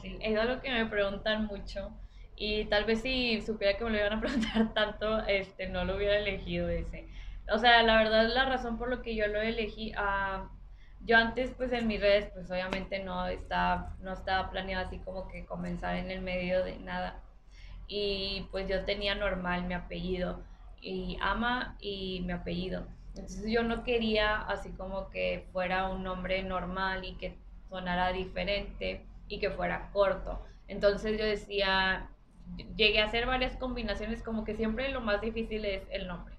sí, 0.00 0.16
es 0.20 0.38
algo 0.38 0.60
que 0.62 0.70
me 0.70 0.86
preguntan 0.86 1.46
mucho. 1.46 1.90
Y 2.36 2.64
tal 2.66 2.84
vez 2.84 3.02
si 3.02 3.40
supiera 3.42 3.76
que 3.76 3.84
me 3.84 3.90
lo 3.90 3.98
iban 3.98 4.12
a 4.14 4.20
preguntar 4.20 4.74
tanto, 4.74 5.20
este, 5.26 5.68
no 5.68 5.84
lo 5.84 5.96
hubiera 5.96 6.16
elegido 6.18 6.68
ese. 6.68 7.08
O 7.52 7.58
sea, 7.58 7.82
la 7.82 7.98
verdad, 7.98 8.28
la 8.32 8.46
razón 8.46 8.78
por 8.78 8.88
lo 8.88 9.02
que 9.02 9.14
yo 9.14 9.26
lo 9.26 9.40
elegí, 9.40 9.92
uh, 9.92 10.48
yo 11.04 11.18
antes, 11.18 11.50
pues 11.56 11.72
en 11.72 11.86
mis 11.86 12.00
redes, 12.00 12.30
pues 12.32 12.50
obviamente 12.50 12.98
no 13.00 13.26
estaba, 13.26 13.94
no 14.00 14.12
estaba 14.12 14.50
planeado 14.50 14.86
así 14.86 14.98
como 15.00 15.28
que 15.28 15.44
comenzar 15.44 15.96
en 15.96 16.10
el 16.10 16.22
medio 16.22 16.64
de 16.64 16.78
nada. 16.78 17.22
Y 17.86 18.48
pues 18.50 18.68
yo 18.68 18.84
tenía 18.84 19.14
normal 19.14 19.64
mi 19.64 19.74
apellido, 19.74 20.42
y 20.84 21.16
ama 21.20 21.76
y 21.80 22.22
mi 22.26 22.32
apellido. 22.32 22.86
Entonces 23.14 23.50
yo 23.50 23.62
no 23.62 23.84
quería 23.84 24.40
así 24.42 24.70
como 24.70 25.08
que 25.10 25.46
fuera 25.52 25.88
un 25.88 26.02
nombre 26.02 26.42
normal 26.42 27.04
y 27.04 27.14
que 27.14 27.38
sonara 27.68 28.12
diferente 28.12 29.06
y 29.28 29.38
que 29.38 29.50
fuera 29.50 29.90
corto. 29.92 30.44
Entonces 30.68 31.18
yo 31.18 31.24
decía, 31.24 32.10
llegué 32.76 33.00
a 33.00 33.06
hacer 33.06 33.26
varias 33.26 33.56
combinaciones, 33.56 34.22
como 34.22 34.44
que 34.44 34.54
siempre 34.56 34.90
lo 34.90 35.00
más 35.00 35.20
difícil 35.20 35.64
es 35.64 35.82
el 35.90 36.06
nombre. 36.06 36.34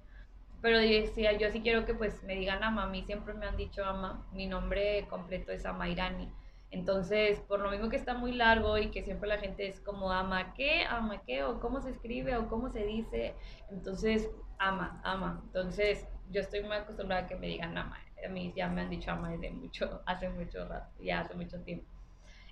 Pero 0.62 0.80
decía, 0.80 1.34
yo 1.34 1.50
sí 1.52 1.62
quiero 1.62 1.86
que 1.86 1.94
pues 1.94 2.24
me 2.24 2.36
digan 2.36 2.64
Ama, 2.64 2.84
a 2.84 2.88
mí 2.88 3.04
siempre 3.04 3.34
me 3.34 3.46
han 3.46 3.58
dicho 3.58 3.86
Ama, 3.86 4.26
mi 4.32 4.48
nombre 4.48 5.06
completo 5.10 5.52
es 5.52 5.66
Amairani. 5.66 6.30
Entonces, 6.76 7.40
por 7.40 7.62
lo 7.62 7.72
mismo 7.72 7.88
que 7.88 7.96
está 7.96 8.16
muy 8.16 8.34
largo 8.34 8.78
y 8.78 8.92
que 8.92 9.02
siempre 9.02 9.30
la 9.30 9.38
gente 9.38 9.66
es 9.66 9.80
como 9.80 10.12
ama 10.12 10.54
qué, 10.56 10.84
ama 10.84 11.22
qué, 11.26 11.42
o 11.42 11.62
cómo 11.62 11.80
se 11.80 11.90
escribe, 11.90 12.36
o 12.36 12.50
cómo 12.50 12.70
se 12.70 12.84
dice, 12.84 13.34
entonces 13.72 14.30
ama, 14.58 15.00
ama. 15.06 15.42
Entonces, 15.46 16.06
yo 16.32 16.42
estoy 16.42 16.64
muy 16.64 16.76
acostumbrada 16.76 17.24
a 17.24 17.28
que 17.28 17.38
me 17.38 17.48
digan 17.48 17.78
ama. 17.78 17.98
A 18.26 18.28
mí 18.28 18.52
ya 18.58 18.68
me 18.68 18.82
han 18.82 18.90
dicho 18.90 19.10
ama 19.10 19.32
desde 19.32 19.52
mucho, 19.52 20.02
hace 20.06 20.28
mucho 20.28 20.68
rato, 20.68 20.92
ya 21.02 21.22
hace 21.22 21.34
mucho 21.34 21.62
tiempo. 21.62 21.88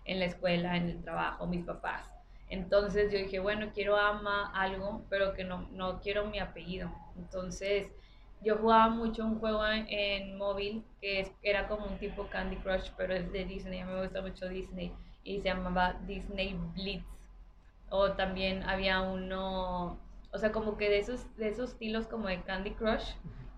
En 0.05 0.19
la 0.19 0.25
escuela, 0.25 0.77
en 0.77 0.87
el 0.87 1.03
trabajo, 1.03 1.45
mis 1.45 1.65
papás. 1.65 2.09
Entonces 2.47 3.11
yo 3.11 3.17
dije, 3.17 3.39
bueno, 3.39 3.71
quiero 3.73 3.97
ama 3.97 4.53
algo, 4.53 5.05
pero 5.09 5.33
que 5.33 5.43
no, 5.43 5.67
no 5.71 5.99
quiero 5.99 6.27
mi 6.27 6.39
apellido. 6.39 6.89
Entonces 7.17 7.91
yo 8.43 8.57
jugaba 8.57 8.89
mucho 8.89 9.25
un 9.25 9.39
juego 9.39 9.65
en, 9.65 10.37
móvil 10.37 10.83
que 11.01 11.31
era 11.41 11.67
como 11.67 11.85
un 11.85 11.97
tipo 11.97 12.27
Candy 12.27 12.57
Crush, 12.57 12.89
pero 12.97 13.13
es 13.13 13.31
de 13.31 13.45
Disney. 13.45 13.79
A 13.79 13.85
mí 13.85 13.93
me 13.93 14.01
gusta 14.01 14.21
mucho 14.21 14.47
Disney 14.49 14.93
y 15.23 15.39
se 15.39 15.49
llamaba 15.49 15.93
Disney 16.05 16.57
Blitz. 16.75 17.05
O 17.89 18.11
también 18.13 18.63
había 18.63 19.01
uno, 19.01 19.99
o 20.31 20.37
sea, 20.37 20.51
como 20.51 20.77
que 20.77 20.89
de 20.89 20.99
esos, 20.99 21.35
de 21.37 21.49
esos 21.49 21.71
estilos 21.71 22.07
como 22.07 22.27
de 22.27 22.41
Candy 22.41 22.71
Crush, 22.71 23.11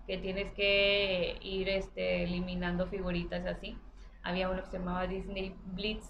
que 0.06 0.18
tienes 0.18 0.52
que 0.52 1.38
ir 1.40 1.68
este, 1.68 2.24
eliminando 2.24 2.86
figuritas 2.86 3.46
así. 3.46 3.76
Había 4.22 4.50
uno 4.50 4.62
que 4.62 4.70
se 4.70 4.78
llamaba 4.78 5.06
Disney 5.06 5.54
Blitz. 5.66 6.06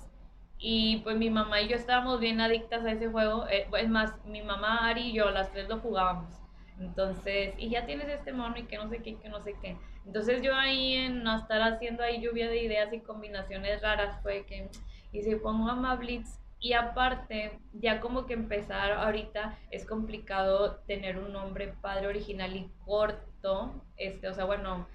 Y 0.58 0.98
pues 0.98 1.16
mi 1.16 1.30
mamá 1.30 1.60
y 1.60 1.68
yo 1.68 1.76
estábamos 1.76 2.18
bien 2.18 2.40
adictas 2.40 2.84
a 2.84 2.92
ese 2.92 3.08
juego. 3.08 3.46
Eh, 3.48 3.68
es 3.78 3.88
más, 3.88 4.12
mi 4.24 4.42
mamá, 4.42 4.88
Ari 4.88 5.10
y 5.10 5.12
yo, 5.14 5.30
las 5.30 5.52
tres 5.52 5.68
lo 5.68 5.80
jugábamos. 5.80 6.45
Entonces, 6.78 7.54
y 7.56 7.70
ya 7.70 7.86
tienes 7.86 8.08
este 8.08 8.32
mono 8.32 8.56
y 8.58 8.64
que 8.64 8.76
no 8.76 8.88
sé 8.88 9.02
qué, 9.02 9.16
que 9.16 9.28
no 9.28 9.42
sé 9.42 9.54
qué. 9.62 9.76
Entonces 10.04 10.42
yo 10.42 10.54
ahí 10.54 10.94
en 10.94 11.26
estar 11.26 11.60
haciendo 11.62 12.02
ahí 12.02 12.20
lluvia 12.20 12.48
de 12.48 12.62
ideas 12.62 12.92
y 12.92 13.00
combinaciones 13.00 13.82
raras 13.82 14.20
fue 14.22 14.44
que, 14.46 14.68
si 15.12 15.34
pongo 15.36 15.68
a 15.68 15.96
Blitz. 15.96 16.38
Y 16.58 16.72
aparte, 16.72 17.58
ya 17.74 18.00
como 18.00 18.26
que 18.26 18.32
empezar 18.32 18.92
ahorita 18.92 19.58
es 19.70 19.86
complicado 19.86 20.76
tener 20.86 21.18
un 21.18 21.32
nombre 21.32 21.74
padre 21.80 22.06
original 22.06 22.56
y 22.56 22.70
corto, 22.84 23.82
este, 23.96 24.28
o 24.28 24.34
sea, 24.34 24.46
bueno, 24.46 24.86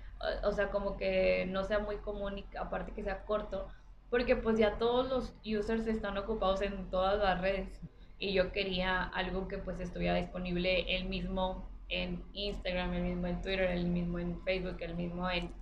o 0.43 0.51
sea, 0.51 0.69
como 0.69 0.97
que 0.97 1.45
no 1.47 1.63
sea 1.63 1.79
muy 1.79 1.97
común 1.97 2.39
y 2.39 2.45
aparte 2.57 2.93
que 2.93 3.03
sea 3.03 3.23
corto, 3.25 3.67
porque 4.09 4.35
pues 4.35 4.57
ya 4.57 4.77
todos 4.77 5.07
los 5.09 5.33
users 5.45 5.87
están 5.87 6.17
ocupados 6.17 6.61
en 6.61 6.89
todas 6.89 7.19
las 7.19 7.39
redes. 7.39 7.79
Y 8.17 8.33
yo 8.33 8.51
quería 8.51 9.03
algo 9.03 9.47
que 9.47 9.57
pues 9.57 9.79
estuviera 9.79 10.15
disponible 10.15 10.95
el 10.95 11.05
mismo 11.05 11.70
en 11.91 12.23
Instagram, 12.33 12.93
el 12.93 13.03
mismo 13.03 13.27
en 13.27 13.41
Twitter, 13.41 13.69
el 13.69 13.85
mismo 13.85 14.17
en 14.17 14.41
Facebook, 14.43 14.77
el 14.79 14.95
mismo 14.95 15.29
en 15.29 15.53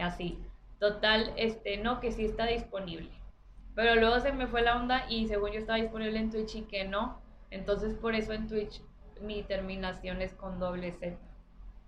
así. 0.00 0.38
Total, 0.78 1.32
este, 1.36 1.78
no, 1.78 2.00
que 2.00 2.12
sí 2.12 2.24
está 2.24 2.46
disponible. 2.46 3.10
Pero 3.74 3.94
luego 3.94 4.20
se 4.20 4.32
me 4.32 4.46
fue 4.46 4.62
la 4.62 4.76
onda 4.76 5.06
y 5.08 5.26
según 5.28 5.52
yo 5.52 5.58
estaba 5.58 5.78
disponible 5.78 6.18
en 6.18 6.30
Twitch 6.30 6.56
y 6.56 6.62
que 6.62 6.84
no. 6.84 7.20
Entonces 7.50 7.94
por 7.94 8.14
eso 8.14 8.32
en 8.32 8.48
Twitch 8.48 8.82
mi 9.20 9.42
terminación 9.42 10.20
es 10.20 10.34
con 10.34 10.58
doble 10.58 10.92
Z. 10.92 11.16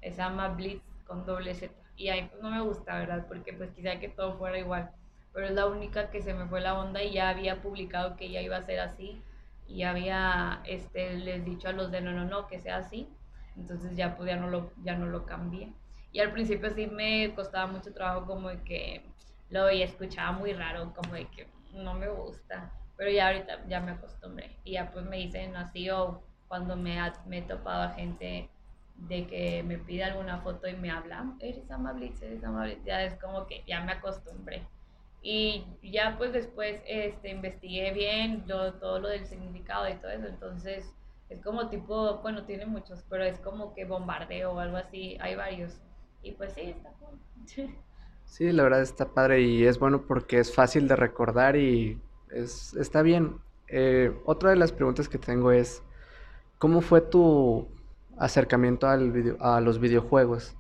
Se 0.01 0.11
llama 0.13 0.49
Blitz 0.49 0.83
con 1.07 1.27
doble 1.27 1.55
Z. 1.55 1.75
Y 1.97 2.09
ahí 2.09 2.29
pues 2.29 2.43
no 2.43 2.51
me 2.51 2.61
gusta, 2.61 2.99
¿verdad? 2.99 3.27
Porque 3.29 3.53
pues 3.53 3.71
quisiera 3.71 4.01
que 4.01 4.09
todo 4.09 4.39
fuera 4.39 4.59
igual. 4.59 4.91
Pero 5.33 5.47
es 5.47 5.53
la 5.53 5.67
única 5.67 6.11
que 6.11 6.23
se 6.23 6.35
me 6.35 6.47
fue 6.47 6.61
la 6.61 6.79
onda 6.79 7.03
y 7.03 7.13
ya 7.13 7.29
había 7.29 7.61
publicado 7.61 8.17
que 8.17 8.31
ya 8.31 8.41
iba 8.41 8.57
a 8.57 8.63
ser 8.63 8.81
así. 8.81 9.23
Y 9.67 9.83
había 9.83 10.63
este, 10.67 11.15
les 11.17 11.45
dicho 11.45 11.69
a 11.69 11.73
los 11.73 11.91
de 11.91 12.01
no, 12.01 12.13
no, 12.13 12.25
no, 12.25 12.47
que 12.49 12.59
sea 12.59 12.79
así. 12.79 13.09
Entonces 13.57 13.97
ya 13.97 14.17
pues 14.17 14.29
ya 14.29 14.37
no 14.37 14.49
lo, 14.49 14.73
ya 14.83 14.97
no 14.97 15.07
lo 15.07 15.27
cambié. 15.27 15.73
Y 16.13 16.21
al 16.21 16.33
principio 16.33 16.71
sí 16.71 16.87
me 16.87 17.35
costaba 17.35 17.67
mucho 17.67 17.93
trabajo 17.93 18.27
como 18.27 18.49
de 18.49 18.63
que 18.63 19.03
lo 19.51 19.69
escuchaba 19.69 20.33
muy 20.33 20.53
raro, 20.53 20.93
como 20.95 21.15
de 21.15 21.27
que 21.27 21.47
no 21.75 21.95
me 21.95 22.09
gusta. 22.09 22.73
Pero 22.97 23.11
ya 23.11 23.29
ahorita 23.29 23.67
ya 23.69 23.81
me 23.81 23.93
acostumbré. 23.93 24.57
Y 24.65 24.73
ya 24.73 24.91
pues 24.91 25.05
me 25.05 25.19
dicen 25.19 25.57
así 25.57 25.89
o 25.91 26.23
cuando 26.49 26.77
me, 26.77 26.99
me 27.27 27.39
he 27.39 27.43
topado 27.43 27.83
a 27.83 27.91
gente 27.91 28.49
de 28.97 29.27
que 29.27 29.63
me 29.63 29.79
pide 29.79 30.05
alguna 30.05 30.39
foto 30.39 30.69
y 30.69 30.75
me 30.75 30.91
habla, 30.91 31.35
eres 31.41 31.71
amable, 31.71 32.13
eres 32.21 32.45
amable, 32.45 32.79
ya 32.85 33.03
es 33.05 33.15
como 33.15 33.47
que 33.47 33.63
ya 33.67 33.83
me 33.83 33.93
acostumbré. 33.93 34.67
Y 35.23 35.65
ya 35.83 36.17
pues 36.19 36.33
después 36.33 36.83
este, 36.87 37.31
investigué 37.31 37.93
bien 37.93 38.45
todo 38.47 38.99
lo 38.99 39.09
del 39.09 39.27
significado 39.27 39.89
y 39.89 39.95
todo 39.95 40.11
eso, 40.11 40.27
entonces 40.27 40.93
es 41.31 41.41
como 41.41 41.69
tipo, 41.69 42.19
bueno, 42.19 42.45
tiene 42.45 42.67
muchos, 42.67 43.05
pero 43.09 43.25
es 43.25 43.39
como 43.39 43.73
que 43.73 43.85
bombardeo 43.85 44.53
o 44.53 44.59
algo 44.59 44.77
así, 44.77 45.17
hay 45.21 45.37
varios. 45.37 45.81
Y 46.23 46.33
pues 46.33 46.53
sí, 46.53 46.63
está 46.63 46.91
cool. 46.99 47.19
Sí, 48.25 48.53
la 48.53 48.63
verdad 48.63 48.83
está 48.83 49.13
padre 49.13 49.41
y 49.41 49.65
es 49.65 49.81
bueno 49.81 50.07
porque 50.07 50.39
es 50.39 50.55
fácil 50.55 50.87
de 50.87 50.95
recordar 50.95 51.57
y 51.57 52.01
es, 52.31 52.75
está 52.75 53.03
bien. 53.03 53.41
Eh, 53.67 54.17
otra 54.25 54.51
de 54.51 54.57
las 54.57 54.71
preguntas 54.71 55.09
que 55.09 55.19
tengo 55.19 55.51
es, 55.51 55.83
¿cómo 56.59 56.81
fue 56.81 57.01
tu 57.01 57.67
acercamiento 58.19 58.87
al 58.87 59.11
video, 59.11 59.37
a 59.41 59.61
los 59.61 59.81
videojuegos? 59.81 60.57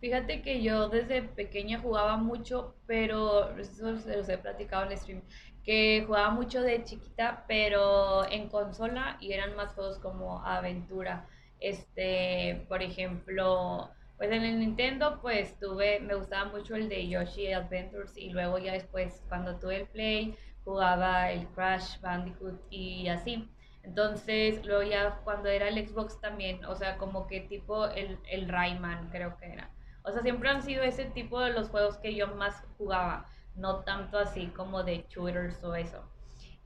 Fíjate 0.00 0.42
que 0.42 0.60
yo 0.60 0.88
desde 0.88 1.22
pequeña 1.22 1.80
jugaba 1.80 2.16
mucho, 2.16 2.74
pero 2.86 3.56
eso 3.56 3.96
se 3.98 4.16
los 4.16 4.28
he 4.28 4.38
platicado 4.38 4.90
en 4.90 4.98
stream 4.98 5.22
que 5.68 6.02
jugaba 6.06 6.30
mucho 6.30 6.62
de 6.62 6.82
chiquita, 6.82 7.44
pero 7.46 8.26
en 8.30 8.48
consola 8.48 9.18
y 9.20 9.34
eran 9.34 9.54
más 9.54 9.74
juegos 9.74 9.98
como 9.98 10.42
aventura. 10.42 11.26
Este, 11.60 12.64
por 12.70 12.80
ejemplo, 12.80 13.90
pues 14.16 14.30
en 14.32 14.44
el 14.44 14.60
Nintendo 14.60 15.18
pues 15.20 15.58
tuve, 15.60 16.00
me 16.00 16.14
gustaba 16.14 16.50
mucho 16.50 16.74
el 16.74 16.88
de 16.88 17.06
Yoshi 17.06 17.52
Adventures 17.52 18.16
y 18.16 18.30
luego 18.30 18.56
ya 18.56 18.72
después 18.72 19.22
cuando 19.28 19.56
tuve 19.58 19.76
el 19.76 19.86
Play 19.88 20.34
jugaba 20.64 21.30
el 21.32 21.46
Crash 21.48 22.00
Bandicoot 22.00 22.58
y 22.70 23.08
así. 23.08 23.46
Entonces, 23.82 24.64
luego 24.64 24.84
ya 24.84 25.20
cuando 25.22 25.50
era 25.50 25.68
el 25.68 25.86
Xbox 25.86 26.18
también, 26.18 26.64
o 26.64 26.76
sea, 26.76 26.96
como 26.96 27.26
que 27.26 27.40
tipo 27.40 27.88
el, 27.88 28.18
el 28.30 28.48
Rayman 28.48 29.10
creo 29.10 29.36
que 29.36 29.52
era. 29.52 29.70
O 30.02 30.12
sea, 30.12 30.22
siempre 30.22 30.48
han 30.48 30.62
sido 30.62 30.82
ese 30.82 31.04
tipo 31.04 31.38
de 31.40 31.52
los 31.52 31.68
juegos 31.68 31.98
que 31.98 32.14
yo 32.14 32.28
más 32.28 32.64
jugaba 32.78 33.26
no 33.58 33.80
tanto 33.80 34.18
así 34.18 34.46
como 34.48 34.82
de 34.82 35.04
shooters 35.08 35.62
o 35.64 35.74
eso. 35.74 36.02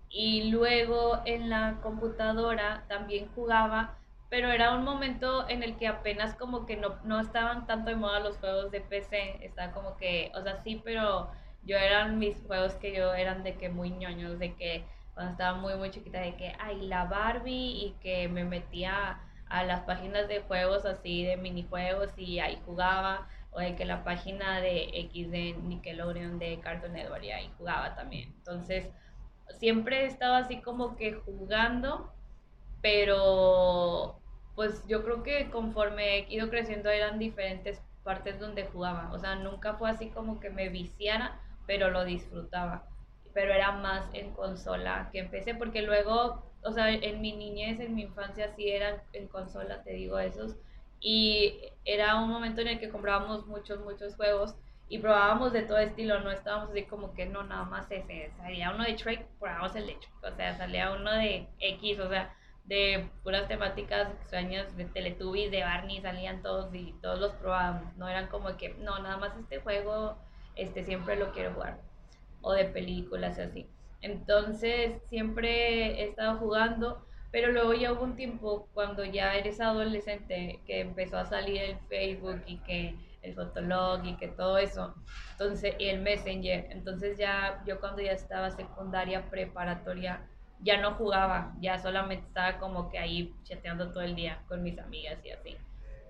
Y 0.09 0.51
luego 0.51 1.23
en 1.25 1.49
la 1.49 1.79
computadora 1.83 2.85
también 2.89 3.29
jugaba, 3.35 3.97
pero 4.29 4.51
era 4.51 4.75
un 4.75 4.85
momento 4.85 5.49
en 5.49 5.63
el 5.63 5.77
que 5.77 5.89
apenas 5.89 6.35
como 6.35 6.67
que 6.67 6.77
no, 6.77 6.97
no 7.05 7.21
estaban 7.21 7.67
tanto 7.67 7.91
de 7.91 7.97
moda 7.97 8.21
los 8.21 8.37
juegos 8.39 8.71
de 8.71 8.81
PC, 8.81 9.45
estaba 9.45 9.73
como 9.73 9.97
que, 9.97 10.31
o 10.35 10.43
sea, 10.43 10.57
sí, 10.63 10.81
pero 10.85 11.31
yo 11.65 11.77
eran 11.77 12.19
mis 12.19 12.43
juegos 12.47 12.75
que 12.75 12.95
yo 12.95 13.15
eran 13.15 13.43
de 13.43 13.57
que 13.57 13.69
muy 13.69 13.91
ñoños, 13.91 14.39
de 14.39 14.55
que 14.55 14.85
cuando 15.15 15.33
estaba 15.33 15.59
muy 15.59 15.75
muy 15.77 15.91
chiquita, 15.91 16.21
de 16.21 16.37
que, 16.37 16.55
ay, 16.59 16.87
la 16.87 17.05
Barbie 17.05 17.87
y 17.87 17.97
que 18.03 18.29
me 18.29 18.45
metía 18.45 19.21
a 19.49 19.65
las 19.65 19.83
páginas 19.83 20.29
de 20.29 20.41
juegos 20.41 20.85
así, 20.87 21.25
de 21.25 21.37
minijuegos 21.37 22.11
y 22.17 22.39
ahí 22.41 22.61
jugaba, 22.65 23.29
o 23.52 23.61
de 23.61 23.76
que 23.76 23.85
la 23.85 24.02
página 24.02 24.61
de 24.61 24.90
X 24.94 25.30
de 25.30 25.54
Nickelodeon 25.54 26.38
de 26.38 26.59
Cartoon 26.61 26.94
Network 26.94 27.23
y 27.23 27.30
ahí 27.30 27.50
jugaba 27.59 27.94
también. 27.94 28.32
Entonces, 28.38 28.88
siempre 29.59 30.06
estaba 30.06 30.38
así 30.38 30.61
como 30.62 30.97
que 30.97 31.14
jugando, 31.14 32.12
pero 32.80 34.18
pues 34.54 34.87
yo 34.87 35.02
creo 35.04 35.23
que 35.23 35.50
conforme 35.50 36.18
he 36.18 36.32
ido 36.32 36.50
creciendo 36.50 36.90
eran 36.90 37.18
diferentes 37.18 37.82
partes 38.04 38.38
donde 38.38 38.66
jugaba. 38.66 39.11
O 39.12 39.18
sea, 39.18 39.37
nunca 39.37 39.75
fue 39.75 39.90
así 39.90 40.09
como 40.11 40.40
que 40.40 40.50
me 40.50 40.68
viciara, 40.68 41.40
pero 41.66 41.90
lo 41.90 42.04
disfrutaba. 42.04 42.88
Pero 43.35 43.52
era 43.52 43.73
más 43.73 44.04
en 44.12 44.32
consola 44.32 45.09
que 45.12 45.21
empecé, 45.21 45.54
porque 45.54 45.82
luego, 45.82 46.42
o 46.62 46.73
sea, 46.73 46.90
en 46.90 47.21
mi 47.21 47.32
niñez, 47.32 47.80
en 47.80 47.94
mi 47.94 48.02
infancia 48.02 48.52
sí 48.54 48.68
eran 48.68 49.02
en 49.12 49.28
consola, 49.28 49.82
te 49.82 49.92
digo 49.92 50.18
esos. 50.18 50.56
Y 51.02 51.59
era 51.85 52.16
un 52.16 52.30
momento 52.30 52.61
en 52.61 52.68
el 52.68 52.80
que 52.80 52.88
comprábamos 52.88 53.47
muchos, 53.47 53.80
muchos 53.80 54.14
juegos 54.14 54.54
y 54.88 54.99
probábamos 54.99 55.52
de 55.52 55.62
todo 55.62 55.78
estilo, 55.78 56.21
no 56.21 56.30
estábamos 56.30 56.71
así 56.71 56.85
como 56.85 57.14
que 57.14 57.26
no, 57.26 57.42
nada 57.42 57.64
más 57.64 57.90
ese. 57.90 58.30
Salía 58.37 58.71
uno 58.71 58.85
de 58.85 58.94
Shrek, 58.94 59.26
probábamos 59.38 59.75
el 59.75 59.87
de 59.87 59.94
Shrek. 59.94 60.25
O 60.25 60.37
sea, 60.37 60.56
salía 60.56 60.92
uno 60.92 61.11
de 61.12 61.49
X, 61.59 61.99
o 61.99 62.09
sea, 62.09 62.37
de 62.64 63.09
puras 63.23 63.49
temáticas 63.49 64.12
extrañas 64.12 64.76
de 64.76 64.85
Teletubbies, 64.85 65.50
de 65.50 65.62
Barney, 65.62 66.00
salían 66.00 66.42
todos 66.42 66.73
y 66.75 66.94
todos 67.00 67.18
los 67.18 67.32
probábamos. 67.32 67.97
No 67.97 68.09
eran 68.09 68.28
como 68.28 68.56
que, 68.56 68.75
no, 68.75 68.99
nada 68.99 69.16
más 69.16 69.37
este 69.38 69.61
juego, 69.61 70.16
este 70.56 70.85
siempre 70.85 71.16
lo 71.16 71.32
quiero 71.32 71.54
jugar. 71.54 71.80
O 72.42 72.52
de 72.52 72.66
películas 72.66 73.38
así. 73.38 73.66
Entonces, 74.02 75.00
siempre 75.09 76.02
he 76.02 76.09
estado 76.11 76.38
jugando, 76.38 77.06
pero 77.33 77.51
luego 77.51 77.73
ya 77.73 77.93
hubo 77.93 78.05
un 78.05 78.15
tiempo 78.15 78.69
cuando 78.75 79.05
ya 79.05 79.35
eres 79.35 79.59
adolescente 79.61 80.61
que 80.67 80.81
empezó 80.81 81.17
a 81.17 81.25
salir 81.25 81.62
el 81.62 81.79
Facebook 81.89 82.43
y 82.47 82.59
que 82.59 82.95
el 83.23 83.35
Fotolog 83.35 84.05
y 84.05 84.17
que 84.17 84.29
todo 84.29 84.59
eso. 84.59 84.95
Entonces, 85.33 85.75
y 85.79 85.87
el 85.87 86.03
Messenger. 86.03 86.67
Entonces 86.71 87.17
ya 87.17 87.62
yo 87.67 87.81
cuando 87.81 88.03
ya 88.03 88.12
estaba 88.12 88.51
secundaria, 88.51 89.31
preparatoria, 89.31 90.29
ya 90.61 90.81
no 90.81 90.95
jugaba, 90.95 91.55
ya 91.59 91.79
solamente 91.79 92.27
estaba 92.27 92.59
como 92.59 92.91
que 92.91 92.99
ahí 92.99 93.35
chateando 93.45 93.91
todo 93.93 94.03
el 94.03 94.15
día 94.15 94.43
con 94.47 94.62
mis 94.62 94.79
amigas 94.79 95.19
y 95.25 95.31
así. 95.31 95.57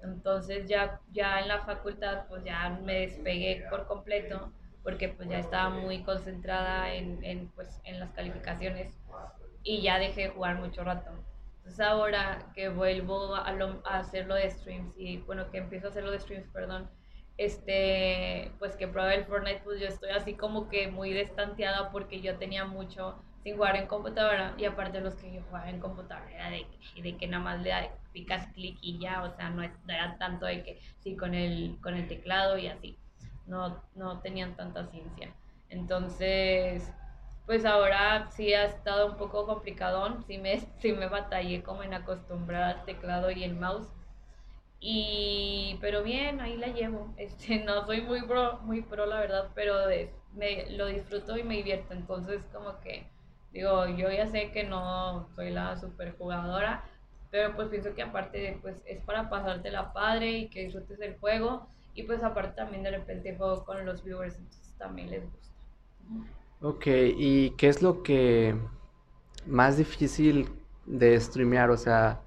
Entonces 0.02 0.68
ya, 0.68 1.00
ya 1.12 1.38
en 1.38 1.48
la 1.48 1.60
facultad 1.60 2.26
pues 2.28 2.42
ya 2.44 2.68
me 2.82 3.06
despegué 3.06 3.64
por 3.70 3.86
completo 3.86 4.52
porque 4.82 5.08
pues 5.08 5.28
ya 5.28 5.38
estaba 5.38 5.70
muy 5.70 6.02
concentrada 6.02 6.92
en, 6.92 7.24
en, 7.24 7.48
pues, 7.50 7.80
en 7.84 8.00
las 8.00 8.10
calificaciones 8.10 8.92
y 9.64 9.82
ya 9.82 9.98
dejé 9.98 10.22
de 10.22 10.28
jugar 10.30 10.58
mucho 10.58 10.84
rato. 10.84 11.10
Entonces 11.58 11.80
ahora 11.80 12.50
que 12.54 12.68
vuelvo 12.68 13.34
a, 13.34 13.46
a 13.48 13.98
hacerlo 13.98 14.34
de 14.34 14.50
streams 14.50 14.92
y 14.96 15.18
bueno, 15.18 15.50
que 15.50 15.58
empiezo 15.58 15.86
a 15.86 15.90
hacerlo 15.90 16.10
de 16.10 16.18
streams, 16.18 16.48
perdón, 16.48 16.90
este, 17.38 18.50
pues 18.58 18.76
que 18.76 18.88
probé 18.88 19.16
el 19.16 19.24
Fortnite, 19.24 19.62
pues 19.64 19.80
yo 19.80 19.86
estoy 19.86 20.10
así 20.10 20.34
como 20.34 20.68
que 20.68 20.88
muy 20.88 21.12
destanteada 21.12 21.90
porque 21.90 22.20
yo 22.20 22.36
tenía 22.36 22.64
mucho 22.64 23.16
sin 23.42 23.56
jugar 23.56 23.76
en 23.76 23.86
computadora 23.86 24.54
y 24.58 24.64
aparte 24.64 25.00
los 25.00 25.14
que 25.16 25.32
yo 25.32 25.42
jugaba 25.48 25.68
en 25.70 25.80
computadora 25.80 26.30
era 26.32 26.50
de, 26.50 26.66
de 27.02 27.16
que 27.16 27.26
nada 27.26 27.42
más 27.42 27.60
le 27.60 27.72
picas 28.12 28.46
clic 28.52 28.78
y 28.80 28.98
ya, 28.98 29.22
o 29.22 29.34
sea, 29.34 29.50
no, 29.50 29.62
era 29.62 30.16
tanto 30.18 30.46
de 30.46 30.62
que 30.62 30.80
sí 31.00 31.16
con 31.16 31.34
el, 31.34 31.78
con 31.82 31.94
el 31.94 32.06
teclado 32.06 32.58
y 32.58 32.68
así, 32.68 32.98
no, 33.46 33.82
no 33.94 34.20
tenían 34.20 34.54
tanta 34.54 34.86
ciencia. 34.86 35.34
Entonces, 35.70 36.92
pues 37.46 37.64
ahora 37.64 38.30
sí 38.30 38.54
ha 38.54 38.64
estado 38.64 39.06
un 39.06 39.16
poco 39.16 39.46
complicadón, 39.46 40.22
sí 40.26 40.38
me, 40.38 40.60
sí 40.80 40.92
me 40.92 41.08
batallé 41.08 41.62
como 41.62 41.82
en 41.82 41.94
acostumbrar 41.94 42.62
al 42.62 42.84
teclado 42.84 43.30
y 43.30 43.44
el 43.44 43.54
mouse. 43.54 43.88
Y, 44.80 45.78
pero 45.80 46.02
bien, 46.02 46.40
ahí 46.40 46.56
la 46.56 46.68
llevo. 46.68 47.12
Este, 47.16 47.64
no 47.64 47.86
soy 47.86 48.02
muy 48.02 48.22
pro, 48.22 48.58
muy 48.62 48.82
pro 48.82 49.06
la 49.06 49.20
verdad, 49.20 49.50
pero 49.54 49.74
me, 50.34 50.70
lo 50.70 50.86
disfruto 50.86 51.36
y 51.36 51.44
me 51.44 51.56
divierto. 51.56 51.94
Entonces, 51.94 52.42
como 52.52 52.80
que 52.80 53.06
Digo, 53.52 53.86
yo 53.86 54.10
ya 54.10 54.26
sé 54.28 54.50
que 54.50 54.64
no 54.64 55.28
soy 55.34 55.50
la 55.50 55.76
super 55.76 56.16
jugadora, 56.16 56.84
pero 57.30 57.54
pues 57.54 57.68
pienso 57.68 57.94
que 57.94 58.02
aparte 58.02 58.58
pues 58.62 58.82
es 58.86 59.00
para 59.02 59.28
pasarte 59.28 59.70
la 59.70 59.92
padre 59.92 60.30
y 60.32 60.48
que 60.48 60.64
disfrutes 60.64 61.00
el 61.00 61.18
juego 61.18 61.68
y 61.94 62.04
pues 62.04 62.22
aparte 62.22 62.56
también 62.56 62.82
de 62.82 62.92
repente 62.92 63.36
juego 63.36 63.64
con 63.64 63.84
los 63.84 64.02
viewers, 64.02 64.36
entonces 64.38 64.74
también 64.78 65.10
les 65.10 65.30
gusta. 65.30 65.54
Ok, 66.62 66.86
¿y 66.86 67.50
qué 67.56 67.68
es 67.68 67.82
lo 67.82 68.02
que 68.02 68.56
más 69.46 69.76
difícil 69.78 70.48
de 70.86 71.18
streamear? 71.20 71.70
O 71.70 71.76
sea, 71.76 72.22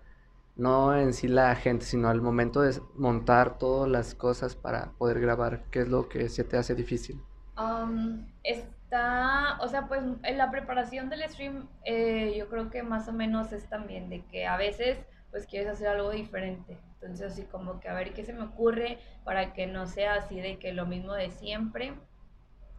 no 0.55 0.95
en 0.97 1.13
sí 1.13 1.27
la 1.27 1.55
gente, 1.55 1.85
sino 1.85 2.09
al 2.09 2.21
momento 2.21 2.61
de 2.61 2.79
montar 2.95 3.57
todas 3.57 3.89
las 3.89 4.13
cosas 4.15 4.55
para 4.55 4.91
poder 4.93 5.19
grabar, 5.21 5.63
¿qué 5.71 5.81
es 5.81 5.87
lo 5.87 6.09
que 6.09 6.29
se 6.29 6.43
te 6.43 6.57
hace 6.57 6.75
difícil? 6.75 7.21
Um, 7.57 8.27
es 8.43 8.65
Está, 8.85 9.57
o 9.61 9.67
sea, 9.67 9.87
pues 9.87 10.03
en 10.23 10.37
la 10.37 10.51
preparación 10.51 11.09
del 11.09 11.27
stream 11.27 11.67
eh, 11.85 12.35
yo 12.37 12.47
creo 12.49 12.69
que 12.69 12.83
más 12.83 13.07
o 13.07 13.13
menos 13.13 13.51
es 13.51 13.67
también 13.67 14.09
de 14.09 14.23
que 14.27 14.45
a 14.45 14.57
veces 14.57 14.99
pues 15.31 15.47
quieres 15.47 15.69
hacer 15.69 15.87
algo 15.87 16.11
diferente. 16.11 16.77
Entonces 16.93 17.31
así 17.31 17.43
como 17.45 17.79
que 17.79 17.89
a 17.89 17.95
ver 17.95 18.13
qué 18.13 18.23
se 18.23 18.33
me 18.33 18.43
ocurre 18.43 18.99
para 19.23 19.53
que 19.53 19.65
no 19.65 19.87
sea 19.87 20.13
así 20.15 20.39
de 20.39 20.59
que 20.59 20.71
lo 20.71 20.85
mismo 20.85 21.13
de 21.13 21.31
siempre. 21.31 21.93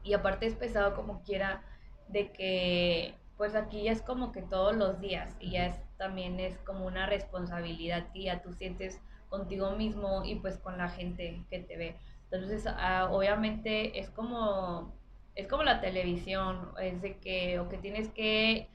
Y 0.07 0.15
aparte 0.15 0.47
es 0.47 0.55
pesado 0.55 0.95
como 0.95 1.23
quiera 1.23 1.63
de 2.09 2.33
que 2.33 3.15
pues 3.37 3.55
aquí 3.55 3.83
ya 3.83 3.93
es 3.93 4.01
como 4.01 4.33
que 4.33 4.41
todos 4.41 4.75
los 4.75 4.99
días 5.01 5.37
y 5.41 5.51
ya 5.51 5.67
es, 5.67 5.77
también 5.99 6.41
es 6.41 6.57
como 6.61 6.87
una 6.87 7.07
responsabilidad 7.07 8.07
que 8.15 8.33
tú 8.43 8.55
sientes 8.55 9.03
contigo 9.29 9.73
mismo 9.73 10.25
y 10.25 10.37
pues 10.37 10.57
con 10.59 10.79
la 10.79 10.89
gente 10.89 11.45
que 11.51 11.59
te 11.59 11.77
ve. 11.77 11.97
Entonces 12.31 12.65
ah, 12.67 13.09
obviamente 13.13 13.99
es 13.99 14.09
como 14.11 14.95
es 15.37 15.47
como 15.49 15.63
la 15.63 15.81
televisión, 15.81 16.73
es 16.81 17.01
de 17.03 17.19
que, 17.19 17.61
o 17.61 17.69
que 17.69 17.77
tienes 17.77 18.09
que 18.09 18.69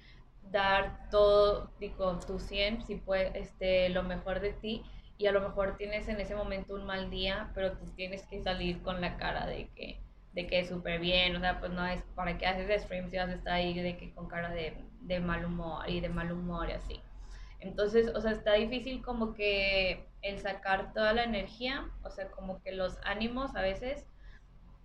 dar 0.52 1.10
todo, 1.10 1.72
digo, 1.80 2.20
tu 2.20 2.40
100, 2.40 2.86
si 2.86 2.96
puedes, 2.96 3.36
este, 3.36 3.90
lo 3.90 4.04
mejor 4.04 4.40
de 4.40 4.54
ti, 4.54 4.84
y 5.18 5.26
a 5.26 5.32
lo 5.32 5.42
mejor 5.42 5.76
tienes 5.78 6.08
en 6.08 6.20
ese 6.20 6.36
momento 6.36 6.76
un 6.76 6.86
mal 6.86 7.10
día, 7.10 7.52
pero 7.56 7.74
tú 7.74 7.86
tienes 7.96 8.26
que 8.28 8.42
salir 8.42 8.82
con 8.84 9.02
la 9.02 9.18
cara 9.18 9.48
de 9.48 9.70
que, 9.76 10.00
de 10.34 10.48
que 10.48 10.66
súper 10.66 11.00
bien, 11.00 11.36
o 11.36 11.40
sea, 11.40 11.60
pues 11.60 11.72
no 11.72 11.86
es, 11.86 12.02
¿para 12.16 12.38
qué 12.38 12.46
haces 12.46 12.84
streams 12.84 13.12
si 13.12 13.18
vas 13.18 13.30
a 13.30 13.34
estar 13.34 13.54
ahí 13.54 13.78
de 13.80 13.98
que 13.98 14.14
con 14.14 14.28
cara 14.28 14.50
de, 14.52 14.78
de 15.02 15.20
mal 15.20 15.46
humor 15.46 15.90
y 15.90 16.00
de 16.00 16.10
mal 16.10 16.32
humor 16.32 16.70
y 16.70 16.74
así? 16.74 17.02
Entonces, 17.60 18.12
o 18.16 18.22
sea, 18.22 18.32
está 18.32 18.54
difícil 18.54 19.04
como 19.04 19.34
que 19.34 20.08
el 20.22 20.40
sacar 20.40 20.94
toda 20.94 21.14
la 21.14 21.24
energía, 21.24 21.90
o 22.04 22.10
sea, 22.10 22.30
como 22.32 22.62
que 22.64 22.72
los 22.72 22.98
ánimos 23.04 23.56
a 23.56 23.62
veces, 23.62 24.06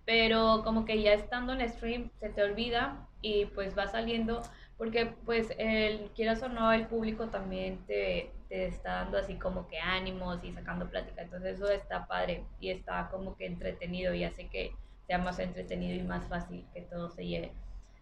pero 0.05 0.61
como 0.63 0.85
que 0.85 1.01
ya 1.01 1.13
estando 1.13 1.53
en 1.53 1.67
stream 1.69 2.11
se 2.19 2.29
te 2.29 2.43
olvida 2.43 3.07
y 3.21 3.45
pues 3.47 3.77
va 3.77 3.87
saliendo 3.87 4.41
porque 4.77 5.07
pues 5.25 5.53
el 5.57 6.11
quieras 6.15 6.41
o 6.43 6.49
no 6.49 6.71
el 6.71 6.87
público 6.87 7.27
también 7.27 7.85
te, 7.87 8.31
te, 8.47 8.67
está 8.67 9.03
dando 9.03 9.17
así 9.17 9.35
como 9.35 9.67
que 9.67 9.79
ánimos 9.79 10.43
y 10.43 10.53
sacando 10.53 10.89
plática 10.89 11.23
entonces 11.23 11.55
eso 11.55 11.69
está 11.69 12.07
padre 12.07 12.45
y 12.59 12.69
está 12.69 13.09
como 13.09 13.35
que 13.35 13.47
entretenido 13.47 14.13
y 14.13 14.23
hace 14.23 14.47
que 14.47 14.71
sea 15.07 15.17
más 15.17 15.39
entretenido 15.39 15.95
y 15.95 16.03
más 16.03 16.27
fácil 16.27 16.65
que 16.73 16.81
todo 16.81 17.09
se 17.09 17.25
lleve 17.25 17.51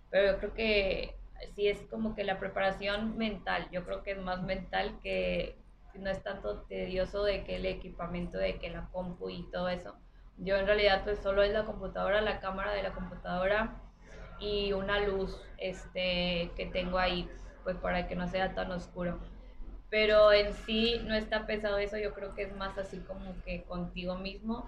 pero 0.10 0.34
yo 0.34 0.38
creo 0.40 0.54
que 0.54 1.16
sí 1.56 1.68
es 1.68 1.80
como 1.90 2.16
que 2.16 2.24
la 2.24 2.40
preparación 2.40 3.18
mental 3.18 3.68
yo 3.72 3.86
creo 3.86 4.04
que 4.04 4.12
es 4.12 4.18
más 4.20 4.44
mental 4.44 5.00
que 5.02 5.56
no 5.94 6.10
es 6.10 6.22
tanto 6.24 6.64
tedioso 6.64 7.24
de 7.24 7.46
que 7.46 7.56
el 7.56 7.66
equipamiento 7.66 8.38
de 8.38 8.58
que 8.58 8.70
la 8.70 8.90
compu 8.92 9.30
y 9.30 9.50
todo 9.52 9.70
eso 9.70 9.96
yo 10.38 10.58
en 10.58 10.66
realidad 10.66 11.04
pues 11.04 11.20
solo 11.20 11.44
es 11.44 11.54
la 11.54 11.64
computadora, 11.64 12.22
la 12.22 12.40
cámara 12.40 12.74
de 12.74 12.84
la 12.84 12.94
computadora 12.94 13.82
y 14.40 14.74
una 14.74 15.00
luz 15.00 15.40
este, 15.58 16.52
que 16.56 16.70
tengo 16.72 16.98
ahí, 16.98 17.30
pues 17.64 17.78
para 17.78 18.08
que 18.08 18.16
no 18.16 18.28
sea 18.28 18.54
tan 18.54 18.72
oscuro. 18.72 19.20
Pero 19.90 20.34
en 20.34 20.54
sí 20.54 21.00
no 21.06 21.16
está 21.16 21.46
pesado 21.46 21.78
eso, 21.78 21.98
yo 21.98 22.14
creo 22.14 22.36
que 22.36 22.44
es 22.44 22.56
más 22.56 22.78
así 22.78 23.00
como 23.00 23.34
que 23.44 23.64
contigo 23.64 24.16
mismo. 24.18 24.68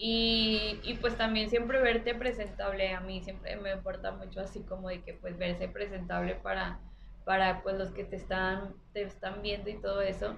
Y, 0.00 0.78
y, 0.84 0.94
pues 0.94 1.16
también 1.16 1.50
siempre 1.50 1.80
verte 1.82 2.14
presentable, 2.14 2.94
a 2.94 3.00
mí 3.00 3.20
siempre 3.20 3.56
me 3.56 3.72
importa 3.72 4.12
mucho 4.12 4.40
así 4.40 4.62
como 4.62 4.88
de 4.88 5.02
que 5.02 5.14
pues 5.14 5.36
verse 5.36 5.66
presentable 5.68 6.36
para, 6.36 6.78
para 7.24 7.62
pues 7.64 7.76
los 7.76 7.90
que 7.90 8.04
te 8.04 8.14
están, 8.14 8.74
te 8.92 9.02
están 9.02 9.42
viendo 9.42 9.68
y 9.70 9.80
todo 9.80 10.00
eso. 10.00 10.36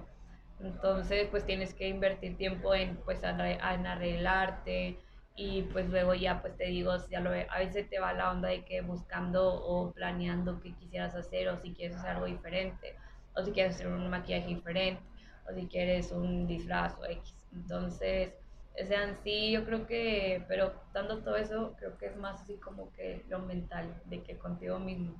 Entonces, 0.59 1.27
pues 1.29 1.45
tienes 1.45 1.73
que 1.75 1.87
invertir 1.89 2.37
tiempo 2.37 2.73
en, 2.73 2.97
pues, 2.97 3.21
en 3.23 3.85
arreglarte 3.87 4.97
y 5.35 5.63
pues 5.63 5.89
luego 5.89 6.13
ya, 6.15 6.41
pues 6.41 6.57
te 6.57 6.65
digo, 6.65 6.93
ya 7.09 7.19
lo, 7.19 7.29
a 7.31 7.59
veces 7.59 7.89
te 7.89 7.99
va 7.99 8.13
la 8.13 8.31
onda 8.31 8.49
de 8.49 8.65
que 8.65 8.81
buscando 8.81 9.53
o 9.53 9.91
planeando 9.93 10.59
qué 10.61 10.73
quisieras 10.75 11.15
hacer 11.15 11.49
o 11.49 11.57
si 11.57 11.73
quieres 11.73 11.97
hacer 11.97 12.11
algo 12.11 12.25
diferente 12.25 12.95
o 13.35 13.43
si 13.43 13.51
quieres 13.51 13.75
hacer 13.75 13.87
un 13.87 14.09
maquillaje 14.09 14.47
diferente 14.47 15.03
o 15.49 15.53
si 15.53 15.67
quieres 15.67 16.11
un 16.11 16.47
disfraz 16.47 16.97
o 16.99 17.05
X. 17.05 17.35
Entonces, 17.53 18.33
o 18.81 18.85
sea, 18.85 19.03
en 19.03 19.17
sí 19.23 19.51
yo 19.51 19.65
creo 19.65 19.85
que, 19.87 20.43
pero 20.47 20.73
dando 20.93 21.23
todo 21.23 21.35
eso, 21.35 21.75
creo 21.77 21.97
que 21.97 22.07
es 22.07 22.15
más 22.17 22.41
así 22.41 22.57
como 22.57 22.91
que 22.93 23.23
lo 23.29 23.39
mental, 23.39 24.01
de 24.05 24.23
que 24.23 24.37
contigo 24.37 24.79
mismo. 24.79 25.15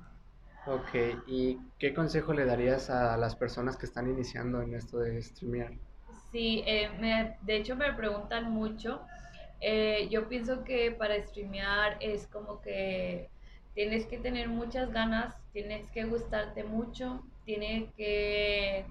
Ok, 0.66 0.94
¿y 1.26 1.58
qué 1.78 1.92
consejo 1.92 2.32
le 2.32 2.44
darías 2.44 2.88
a 2.88 3.16
las 3.16 3.34
personas 3.36 3.76
que 3.76 3.86
están 3.86 4.08
iniciando 4.08 4.62
en 4.62 4.74
esto 4.74 4.98
de 4.98 5.20
streamear? 5.20 5.72
Sí, 6.30 6.62
eh, 6.66 6.90
me, 6.98 7.36
de 7.42 7.56
hecho 7.56 7.76
me 7.76 7.92
preguntan 7.92 8.50
mucho. 8.50 9.02
Eh, 9.60 10.08
yo 10.10 10.28
pienso 10.28 10.64
que 10.64 10.90
para 10.92 11.20
streamear 11.22 11.96
es 12.00 12.26
como 12.26 12.60
que 12.62 13.30
tienes 13.74 14.06
que 14.06 14.18
tener 14.18 14.48
muchas 14.48 14.90
ganas, 14.92 15.36
tienes 15.52 15.88
que 15.90 16.04
gustarte 16.04 16.64
mucho, 16.64 17.22
tienes 17.44 17.92
que 17.94 18.86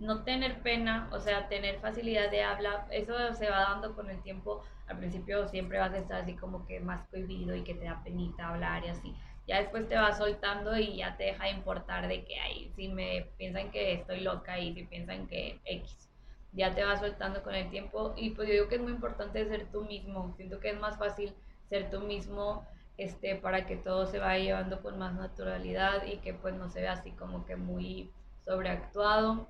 no 0.00 0.24
tener 0.24 0.62
pena, 0.62 1.08
o 1.12 1.20
sea, 1.20 1.46
tener 1.48 1.78
facilidad 1.78 2.30
de 2.30 2.42
habla, 2.42 2.86
eso 2.90 3.14
se 3.34 3.50
va 3.50 3.60
dando 3.60 3.94
con 3.94 4.08
el 4.10 4.20
tiempo. 4.22 4.64
Al 4.86 4.96
principio 4.98 5.46
siempre 5.46 5.78
vas 5.78 5.92
a 5.92 5.98
estar 5.98 6.22
así 6.22 6.34
como 6.34 6.66
que 6.66 6.80
más 6.80 7.06
cohibido 7.08 7.54
y 7.54 7.62
que 7.62 7.74
te 7.74 7.84
da 7.84 8.02
penita 8.02 8.48
hablar 8.48 8.82
y 8.84 8.88
así. 8.88 9.14
Ya 9.46 9.60
después 9.60 9.88
te 9.88 9.96
vas 9.96 10.16
soltando 10.16 10.76
y 10.78 10.96
ya 10.96 11.16
te 11.16 11.24
deja 11.24 11.44
de 11.44 11.50
importar 11.50 12.08
de 12.08 12.24
que 12.24 12.40
hay, 12.40 12.72
si 12.76 12.88
me 12.88 13.28
piensan 13.36 13.70
que 13.70 13.92
estoy 13.92 14.20
loca 14.20 14.58
y 14.58 14.72
si 14.72 14.84
piensan 14.84 15.26
que 15.26 15.60
X, 15.64 16.08
ya 16.52 16.74
te 16.74 16.82
vas 16.82 17.00
soltando 17.00 17.42
con 17.42 17.54
el 17.54 17.68
tiempo. 17.70 18.14
Y 18.16 18.30
pues 18.30 18.48
yo 18.48 18.54
digo 18.54 18.68
que 18.68 18.76
es 18.76 18.80
muy 18.80 18.92
importante 18.92 19.46
ser 19.48 19.70
tú 19.70 19.84
mismo. 19.84 20.32
Siento 20.36 20.60
que 20.60 20.70
es 20.70 20.80
más 20.80 20.98
fácil 20.98 21.34
ser 21.68 21.90
tú 21.90 22.00
mismo 22.00 22.66
este, 22.96 23.36
para 23.36 23.66
que 23.66 23.76
todo 23.76 24.06
se 24.06 24.18
vaya 24.18 24.42
llevando 24.42 24.80
con 24.82 24.98
más 24.98 25.14
naturalidad 25.14 26.06
y 26.06 26.18
que 26.18 26.32
pues 26.32 26.54
no 26.54 26.70
se 26.70 26.80
vea 26.80 26.92
así 26.92 27.10
como 27.12 27.44
que 27.44 27.56
muy 27.56 28.10
sobreactuado 28.44 29.46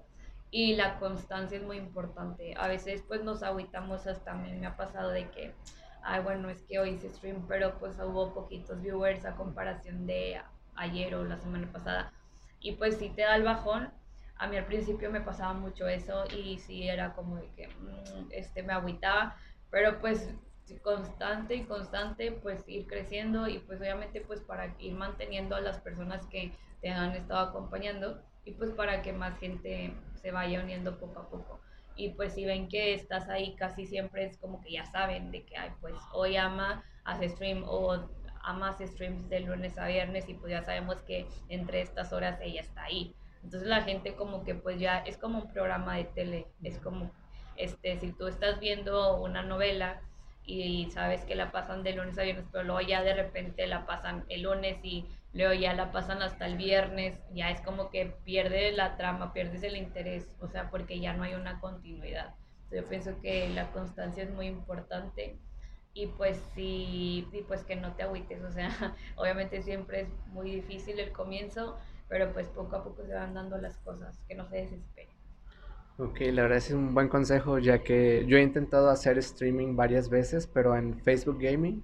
y 0.51 0.75
la 0.75 0.99
constancia 0.99 1.59
es 1.59 1.65
muy 1.65 1.77
importante. 1.77 2.55
A 2.57 2.69
veces 2.69 3.03
pues 3.07 3.23
nos 3.23 3.43
agüitamos 3.43 4.07
hasta, 4.07 4.33
a 4.33 4.35
mí 4.35 4.53
me 4.53 4.67
ha 4.67 4.77
pasado 4.77 5.11
de 5.11 5.29
que, 5.31 5.55
ay 6.03 6.23
bueno, 6.23 6.49
es 6.51 6.63
que 6.63 6.79
hoy 6.79 6.91
hice 6.91 7.11
stream, 7.11 7.47
pero 7.47 7.79
pues 7.79 7.97
hubo 7.99 8.35
poquitos 8.35 8.81
viewers 8.83 9.25
a 9.25 9.37
comparación 9.37 10.07
de 10.07 10.41
ayer 10.77 11.15
o 11.15 11.25
la 11.25 11.39
semana 11.39 11.71
pasada. 11.73 12.13
Y 12.61 12.73
pues 12.73 12.97
sí 12.97 13.11
te 13.11 13.23
da 13.23 13.37
el 13.37 13.45
bajón. 13.45 13.91
A 14.37 14.47
mí 14.47 14.57
al 14.57 14.67
principio 14.67 15.11
me 15.11 15.21
pasaba 15.21 15.53
mucho 15.53 15.87
eso 15.87 16.25
y 16.35 16.59
sí 16.59 16.89
era 16.89 17.13
como 17.15 17.37
de 17.37 17.49
que 17.53 17.69
mm, 17.69 18.29
este, 18.31 18.63
me 18.63 18.73
agüitaba, 18.73 19.37
pero 19.71 20.01
pues 20.01 20.35
constante 20.83 21.57
y 21.57 21.65
constante 21.65 22.31
pues 22.31 22.63
ir 22.69 22.87
creciendo 22.87 23.49
y 23.49 23.59
pues 23.59 23.81
obviamente 23.81 24.21
pues 24.21 24.41
para 24.41 24.73
ir 24.79 24.95
manteniendo 24.95 25.57
a 25.57 25.61
las 25.61 25.81
personas 25.81 26.25
que 26.27 26.53
te 26.81 26.91
han 26.91 27.13
estado 27.13 27.49
acompañando 27.49 28.23
y 28.45 28.53
pues 28.53 28.71
para 28.71 29.03
que 29.03 29.13
más 29.13 29.39
gente 29.39 29.95
se 30.15 30.31
vaya 30.31 30.61
uniendo 30.63 30.99
poco 30.99 31.21
a 31.21 31.29
poco. 31.29 31.61
Y 31.97 32.11
pues 32.11 32.35
si 32.35 32.45
ven 32.45 32.69
que 32.69 32.95
estás 32.95 33.29
ahí 33.29 33.55
casi 33.57 33.87
siempre 33.87 34.25
es 34.25 34.39
como 34.39 34.61
que 34.61 34.73
ya 34.73 34.85
saben 34.87 35.31
de 35.31 35.45
que 35.45 35.57
ay, 35.57 35.71
pues 35.81 35.97
hoy 36.13 36.37
ama 36.37 36.83
hace 37.05 37.29
stream 37.29 37.65
o 37.67 38.09
ama 38.43 38.71
hace 38.71 38.87
streams 38.87 39.29
de 39.29 39.41
lunes 39.41 39.77
a 39.77 39.87
viernes 39.87 40.29
y 40.29 40.35
pues 40.35 40.51
ya 40.51 40.63
sabemos 40.63 41.03
que 41.03 41.27
entre 41.49 41.83
estas 41.83 42.13
horas 42.13 42.39
ella 42.41 42.61
está 42.61 42.85
ahí. 42.85 43.15
Entonces 43.43 43.69
la 43.69 43.83
gente 43.83 44.15
como 44.15 44.45
que 44.45 44.55
pues 44.55 44.79
ya 44.79 44.99
es 44.99 45.17
como 45.17 45.41
un 45.41 45.53
programa 45.53 45.97
de 45.97 46.05
tele, 46.05 46.47
es 46.63 46.79
como 46.79 47.11
este 47.57 47.99
si 48.01 48.13
tú 48.13 48.27
estás 48.27 48.61
viendo 48.61 49.21
una 49.21 49.43
novela 49.43 50.01
y 50.45 50.91
sabes 50.91 51.25
que 51.25 51.35
la 51.35 51.53
pasan 51.53 51.83
de 51.83 51.93
lunes 51.93 52.19
a 52.19 52.23
viernes, 52.23 52.47
pero 52.51 52.65
luego 52.65 52.81
ya 52.81 53.03
de 53.03 53.15
repente 53.15 53.67
la 53.67 53.87
pasan 53.87 54.25
el 54.29 54.43
lunes 54.43 54.79
y 54.83 55.07
luego 55.33 55.55
ya 55.55 55.75
la 55.75 55.93
pasan 55.93 56.23
hasta 56.23 56.47
el 56.47 56.57
viernes, 56.57 57.21
ya 57.33 57.51
es 57.51 57.61
como 57.61 57.91
que 57.91 58.07
pierdes 58.25 58.75
la 58.77 58.97
trama, 58.97 59.33
pierdes 59.33 59.63
el 59.63 59.77
interés, 59.77 60.31
o 60.41 60.49
sea, 60.49 60.71
porque 60.71 61.01
ya 61.01 61.13
no 61.15 61.23
hay 61.25 61.35
una 61.35 61.61
continuidad. 61.61 62.35
yo 62.71 62.87
pienso 62.89 63.21
que 63.21 63.49
la 63.51 63.71
constancia 63.73 64.23
es 64.25 64.31
muy 64.31 64.47
importante 64.47 65.39
y 65.93 66.07
pues 66.09 66.39
sí, 66.55 67.29
y 67.33 67.43
pues 67.49 67.65
que 67.65 67.77
no 67.77 67.95
te 67.95 68.03
agüites, 68.05 68.43
o 68.45 68.51
sea, 68.53 68.97
obviamente 69.17 69.63
siempre 69.63 70.03
es 70.03 70.09
muy 70.29 70.51
difícil 70.51 70.99
el 71.01 71.13
comienzo, 71.13 71.79
pero 72.09 72.33
pues 72.33 72.49
poco 72.49 72.77
a 72.77 72.85
poco 72.85 73.05
se 73.05 73.15
van 73.15 73.35
dando 73.35 73.59
las 73.59 73.79
cosas, 73.79 74.19
que 74.29 74.35
no 74.35 74.49
se 74.49 74.57
desesperen. 74.57 75.10
Ok, 76.01 76.21
la 76.33 76.43
verdad 76.43 76.57
es 76.57 76.71
un 76.71 76.95
buen 76.95 77.09
consejo, 77.09 77.59
ya 77.59 77.83
que 77.83 78.25
yo 78.27 78.39
he 78.39 78.43
intentado 78.43 78.89
hacer 78.89 79.19
streaming 79.19 79.77
varias 79.77 80.09
veces, 80.09 80.47
pero 80.47 80.75
en 80.75 80.99
Facebook 81.01 81.39
Gaming. 81.39 81.83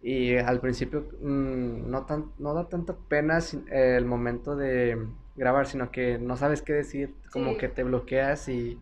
Y 0.00 0.36
al 0.36 0.60
principio 0.60 1.08
mm, 1.20 1.90
no, 1.90 2.06
tan, 2.06 2.32
no 2.38 2.54
da 2.54 2.68
tanta 2.68 2.94
pena 3.08 3.40
el 3.72 4.04
momento 4.04 4.54
de 4.54 4.96
grabar, 5.34 5.66
sino 5.66 5.90
que 5.90 6.18
no 6.18 6.36
sabes 6.36 6.62
qué 6.62 6.72
decir, 6.72 7.14
como 7.32 7.56
que 7.56 7.68
te 7.68 7.82
bloqueas 7.82 8.48
y 8.48 8.80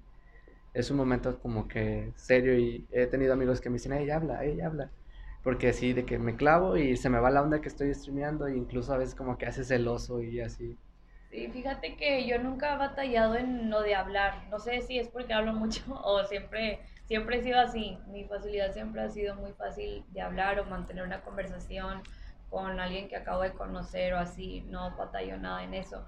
es 0.74 0.90
un 0.90 0.98
momento 0.98 1.38
como 1.38 1.66
que 1.66 2.12
serio. 2.16 2.58
Y 2.58 2.86
he 2.90 3.06
tenido 3.06 3.32
amigos 3.32 3.62
que 3.62 3.70
me 3.70 3.76
dicen, 3.76 3.94
ella 3.94 4.16
habla, 4.16 4.44
ella 4.44 4.66
habla. 4.66 4.90
Porque 5.42 5.68
así 5.70 5.94
de 5.94 6.04
que 6.04 6.18
me 6.18 6.36
clavo 6.36 6.76
y 6.76 6.98
se 6.98 7.08
me 7.08 7.18
va 7.18 7.30
la 7.30 7.42
onda 7.42 7.62
que 7.62 7.68
estoy 7.68 7.94
streameando, 7.94 8.46
e 8.46 8.56
incluso 8.56 8.92
a 8.92 8.98
veces 8.98 9.14
como 9.14 9.38
que 9.38 9.46
haces 9.46 9.68
celoso 9.68 10.22
y 10.22 10.40
así. 10.40 10.76
Sí, 11.30 11.48
fíjate 11.48 11.96
que 11.96 12.26
yo 12.26 12.38
nunca 12.38 12.74
he 12.74 12.76
batallado 12.76 13.36
en 13.36 13.70
lo 13.70 13.82
de 13.82 13.94
hablar. 13.94 14.48
No 14.50 14.58
sé 14.58 14.82
si 14.82 14.98
es 14.98 15.08
porque 15.08 15.32
hablo 15.32 15.52
mucho 15.54 15.82
o 16.04 16.24
siempre, 16.24 16.80
siempre 17.06 17.38
he 17.38 17.42
sido 17.42 17.60
así. 17.60 17.98
Mi 18.08 18.24
facilidad 18.24 18.72
siempre 18.72 19.02
ha 19.02 19.08
sido 19.08 19.36
muy 19.36 19.52
fácil 19.52 20.04
de 20.08 20.20
hablar 20.22 20.58
o 20.60 20.64
mantener 20.66 21.04
una 21.04 21.22
conversación 21.22 22.02
con 22.48 22.80
alguien 22.80 23.08
que 23.08 23.16
acabo 23.16 23.42
de 23.42 23.52
conocer 23.54 24.12
o 24.14 24.18
así. 24.18 24.62
No 24.62 24.96
batallo 24.96 25.38
nada 25.38 25.62
en 25.62 25.74
eso. 25.74 26.04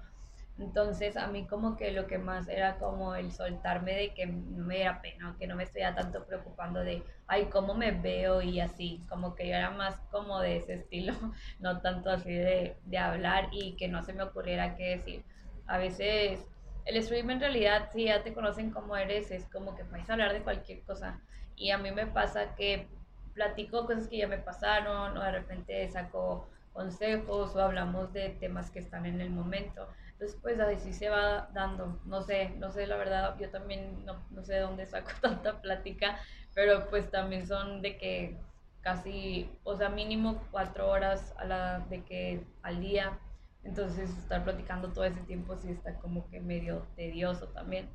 Entonces 0.59 1.17
a 1.17 1.27
mí 1.27 1.47
como 1.47 1.75
que 1.77 1.91
lo 1.91 2.05
que 2.05 2.19
más 2.19 2.47
era 2.47 2.77
como 2.77 3.15
el 3.15 3.31
soltarme 3.31 3.95
de 3.95 4.13
que 4.13 4.27
no 4.27 4.65
me 4.65 4.75
diera 4.75 5.01
pena, 5.01 5.35
que 5.39 5.47
no 5.47 5.55
me 5.55 5.63
estuviera 5.63 5.95
tanto 5.95 6.25
preocupando 6.25 6.81
de, 6.81 7.03
ay, 7.27 7.45
cómo 7.45 7.73
me 7.73 7.91
veo 7.91 8.41
y 8.41 8.59
así, 8.59 9.03
como 9.09 9.33
que 9.35 9.47
yo 9.47 9.55
era 9.55 9.71
más 9.71 9.99
como 10.11 10.39
de 10.39 10.57
ese 10.57 10.75
estilo, 10.75 11.13
no 11.59 11.81
tanto 11.81 12.09
así 12.11 12.33
de, 12.33 12.77
de 12.85 12.97
hablar 12.97 13.49
y 13.51 13.75
que 13.75 13.87
no 13.87 14.03
se 14.03 14.13
me 14.13 14.23
ocurriera 14.23 14.75
qué 14.75 14.89
decir. 14.97 15.23
A 15.65 15.77
veces 15.77 16.45
el 16.85 17.01
stream 17.01 17.29
en 17.31 17.39
realidad, 17.39 17.89
si 17.91 18.05
ya 18.05 18.23
te 18.23 18.33
conocen 18.33 18.71
como 18.71 18.95
eres, 18.97 19.31
es 19.31 19.45
como 19.45 19.75
que 19.75 19.85
puedes 19.85 20.09
hablar 20.09 20.33
de 20.33 20.43
cualquier 20.43 20.83
cosa. 20.83 21.21
Y 21.55 21.71
a 21.71 21.77
mí 21.77 21.91
me 21.91 22.07
pasa 22.07 22.55
que 22.55 22.87
platico 23.33 23.85
cosas 23.85 24.07
que 24.07 24.17
ya 24.17 24.27
me 24.27 24.37
pasaron 24.37 25.17
o 25.17 25.23
de 25.23 25.31
repente 25.31 25.87
saco 25.89 26.47
consejos 26.73 27.55
o 27.55 27.61
hablamos 27.61 28.11
de 28.13 28.29
temas 28.29 28.69
que 28.71 28.79
están 28.79 29.05
en 29.05 29.21
el 29.21 29.29
momento. 29.29 29.87
Entonces, 30.23 30.39
pues 30.41 30.57
así 30.57 30.93
se 30.93 31.09
va 31.09 31.49
dando. 31.53 31.99
No 32.05 32.21
sé, 32.21 32.51
no 32.57 32.71
sé, 32.71 32.87
la 32.87 32.95
verdad, 32.95 33.37
yo 33.37 33.49
también 33.49 34.05
no, 34.05 34.23
no 34.31 34.41
sé 34.41 34.53
de 34.53 34.59
dónde 34.61 34.85
saco 34.85 35.09
tanta 35.21 35.61
plática, 35.61 36.17
pero 36.55 36.89
pues 36.89 37.11
también 37.11 37.45
son 37.45 37.81
de 37.81 37.97
que 37.97 38.37
casi, 38.79 39.49
o 39.63 39.75
sea, 39.75 39.89
mínimo 39.89 40.41
cuatro 40.49 40.89
horas 40.89 41.33
a 41.37 41.43
la, 41.43 41.79
de 41.89 42.05
que 42.05 42.47
al 42.61 42.79
día. 42.79 43.19
Entonces, 43.63 44.09
estar 44.17 44.45
platicando 44.45 44.93
todo 44.93 45.03
ese 45.03 45.19
tiempo 45.21 45.57
sí 45.57 45.69
está 45.69 45.97
como 45.99 46.29
que 46.29 46.39
medio 46.39 46.87
tedioso 46.95 47.49
también. 47.49 47.89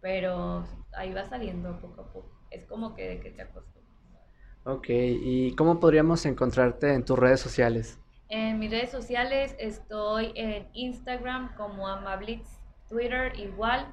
Pero 0.00 0.64
ahí 0.92 1.14
va 1.14 1.24
saliendo 1.24 1.78
poco 1.80 2.00
a 2.00 2.12
poco. 2.12 2.32
Es 2.50 2.66
como 2.66 2.96
que 2.96 3.10
de 3.10 3.20
que 3.20 3.30
te 3.30 3.42
acostumbras. 3.42 4.24
Ok, 4.64 4.86
¿y 4.88 5.54
cómo 5.54 5.78
podríamos 5.78 6.26
encontrarte 6.26 6.94
en 6.94 7.04
tus 7.04 7.16
redes 7.16 7.38
sociales? 7.38 8.00
En 8.28 8.58
mis 8.58 8.70
redes 8.70 8.90
sociales 8.90 9.54
estoy 9.58 10.32
en 10.34 10.68
Instagram 10.72 11.54
como 11.56 11.86
Amablitz, 11.86 12.58
Twitter 12.88 13.38
igual, 13.38 13.86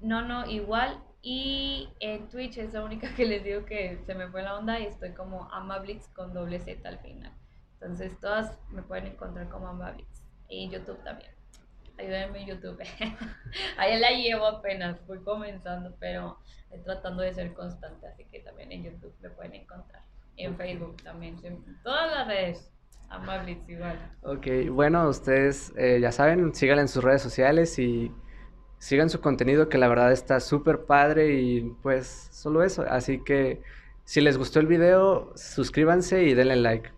no, 0.00 0.22
no, 0.22 0.46
igual. 0.46 1.02
Y 1.22 1.90
en 2.00 2.28
Twitch 2.30 2.56
es 2.58 2.72
la 2.72 2.82
única 2.84 3.08
que 3.16 3.26
les 3.26 3.44
digo 3.44 3.64
que 3.66 3.98
se 4.06 4.14
me 4.14 4.28
fue 4.28 4.42
la 4.42 4.56
onda 4.56 4.80
y 4.80 4.86
estoy 4.86 5.12
como 5.12 5.52
Amablitz 5.52 6.08
con 6.08 6.32
doble 6.32 6.60
Z 6.60 6.88
al 6.88 6.98
final. 7.00 7.32
Entonces 7.74 8.18
todas 8.20 8.58
me 8.70 8.82
pueden 8.82 9.06
encontrar 9.08 9.48
como 9.48 9.68
Amablitz. 9.68 10.22
Y 10.48 10.64
en 10.64 10.70
YouTube 10.70 11.02
también. 11.04 11.30
Ayúdenme 11.98 12.40
en 12.40 12.46
YouTube. 12.46 12.82
Ahí 13.76 13.98
la 13.98 14.10
llevo 14.10 14.46
apenas, 14.46 14.98
fui 15.00 15.22
comenzando, 15.22 15.94
pero 16.00 16.38
estoy 16.70 16.94
tratando 16.94 17.22
de 17.22 17.34
ser 17.34 17.52
constante, 17.52 18.06
así 18.06 18.24
que 18.24 18.40
también 18.40 18.72
en 18.72 18.84
YouTube 18.84 19.14
me 19.20 19.28
pueden 19.30 19.54
encontrar. 19.54 20.02
En 20.36 20.56
Facebook 20.56 20.96
también, 21.02 21.38
en 21.44 21.82
todas 21.82 22.10
las 22.10 22.26
redes. 22.26 22.72
Amablitz 23.10 23.68
igual. 23.68 23.98
Ok, 24.22 24.46
bueno, 24.70 25.08
ustedes 25.08 25.72
eh, 25.76 25.98
ya 26.00 26.12
saben, 26.12 26.54
sigan 26.54 26.78
en 26.78 26.88
sus 26.88 27.02
redes 27.02 27.20
sociales 27.20 27.78
y 27.78 28.12
sigan 28.78 29.10
su 29.10 29.20
contenido 29.20 29.68
que 29.68 29.78
la 29.78 29.88
verdad 29.88 30.12
está 30.12 30.40
súper 30.40 30.86
padre 30.86 31.34
y 31.34 31.60
pues 31.82 32.28
solo 32.30 32.62
eso. 32.62 32.84
Así 32.88 33.22
que 33.22 33.62
si 34.04 34.20
les 34.20 34.38
gustó 34.38 34.60
el 34.60 34.66
video, 34.66 35.32
suscríbanse 35.36 36.22
y 36.22 36.34
denle 36.34 36.56
like. 36.56 36.90